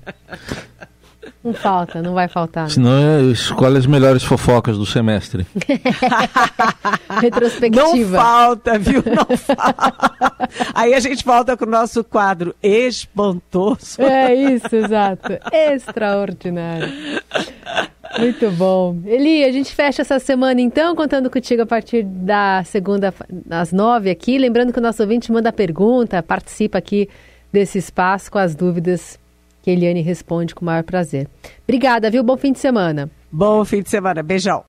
Não 1.42 1.52
falta, 1.52 2.02
não 2.02 2.14
vai 2.14 2.28
faltar. 2.28 2.64
Né? 2.64 2.70
Senão 2.70 2.92
é, 2.92 3.22
escolhe 3.22 3.76
as 3.76 3.86
melhores 3.86 4.22
fofocas 4.22 4.76
do 4.76 4.86
semestre. 4.86 5.46
Retrospectiva. 7.20 7.82
Não 7.82 8.08
falta, 8.08 8.78
viu? 8.78 9.02
Não 9.04 9.36
falta. 9.36 10.48
Aí 10.74 10.94
a 10.94 11.00
gente 11.00 11.24
volta 11.24 11.56
com 11.56 11.64
o 11.64 11.68
nosso 11.68 12.02
quadro 12.04 12.54
espantoso. 12.62 14.00
É 14.02 14.34
isso, 14.34 14.74
exato. 14.74 15.38
Extraordinário. 15.52 16.88
Muito 18.18 18.50
bom. 18.52 18.98
Eli, 19.04 19.44
a 19.44 19.52
gente 19.52 19.74
fecha 19.74 20.02
essa 20.02 20.18
semana 20.18 20.60
então, 20.60 20.96
contando 20.96 21.30
contigo 21.30 21.62
a 21.62 21.66
partir 21.66 22.02
da 22.02 22.62
segunda, 22.64 23.14
às 23.48 23.72
nove 23.72 24.10
aqui. 24.10 24.36
Lembrando 24.36 24.72
que 24.72 24.78
o 24.78 24.82
nosso 24.82 25.02
ouvinte 25.02 25.30
manda 25.30 25.52
pergunta, 25.52 26.22
participa 26.22 26.78
aqui 26.78 27.08
desse 27.52 27.78
espaço 27.78 28.30
com 28.30 28.38
as 28.38 28.54
dúvidas 28.54 29.18
que 29.62 29.70
Eliane 29.70 30.02
responde 30.02 30.54
com 30.54 30.62
o 30.62 30.66
maior 30.66 30.82
prazer. 30.82 31.28
Obrigada, 31.64 32.10
viu? 32.10 32.22
Bom 32.22 32.36
fim 32.36 32.52
de 32.52 32.58
semana. 32.58 33.10
Bom 33.30 33.64
fim 33.64 33.82
de 33.82 33.90
semana. 33.90 34.22
Beijão. 34.22 34.64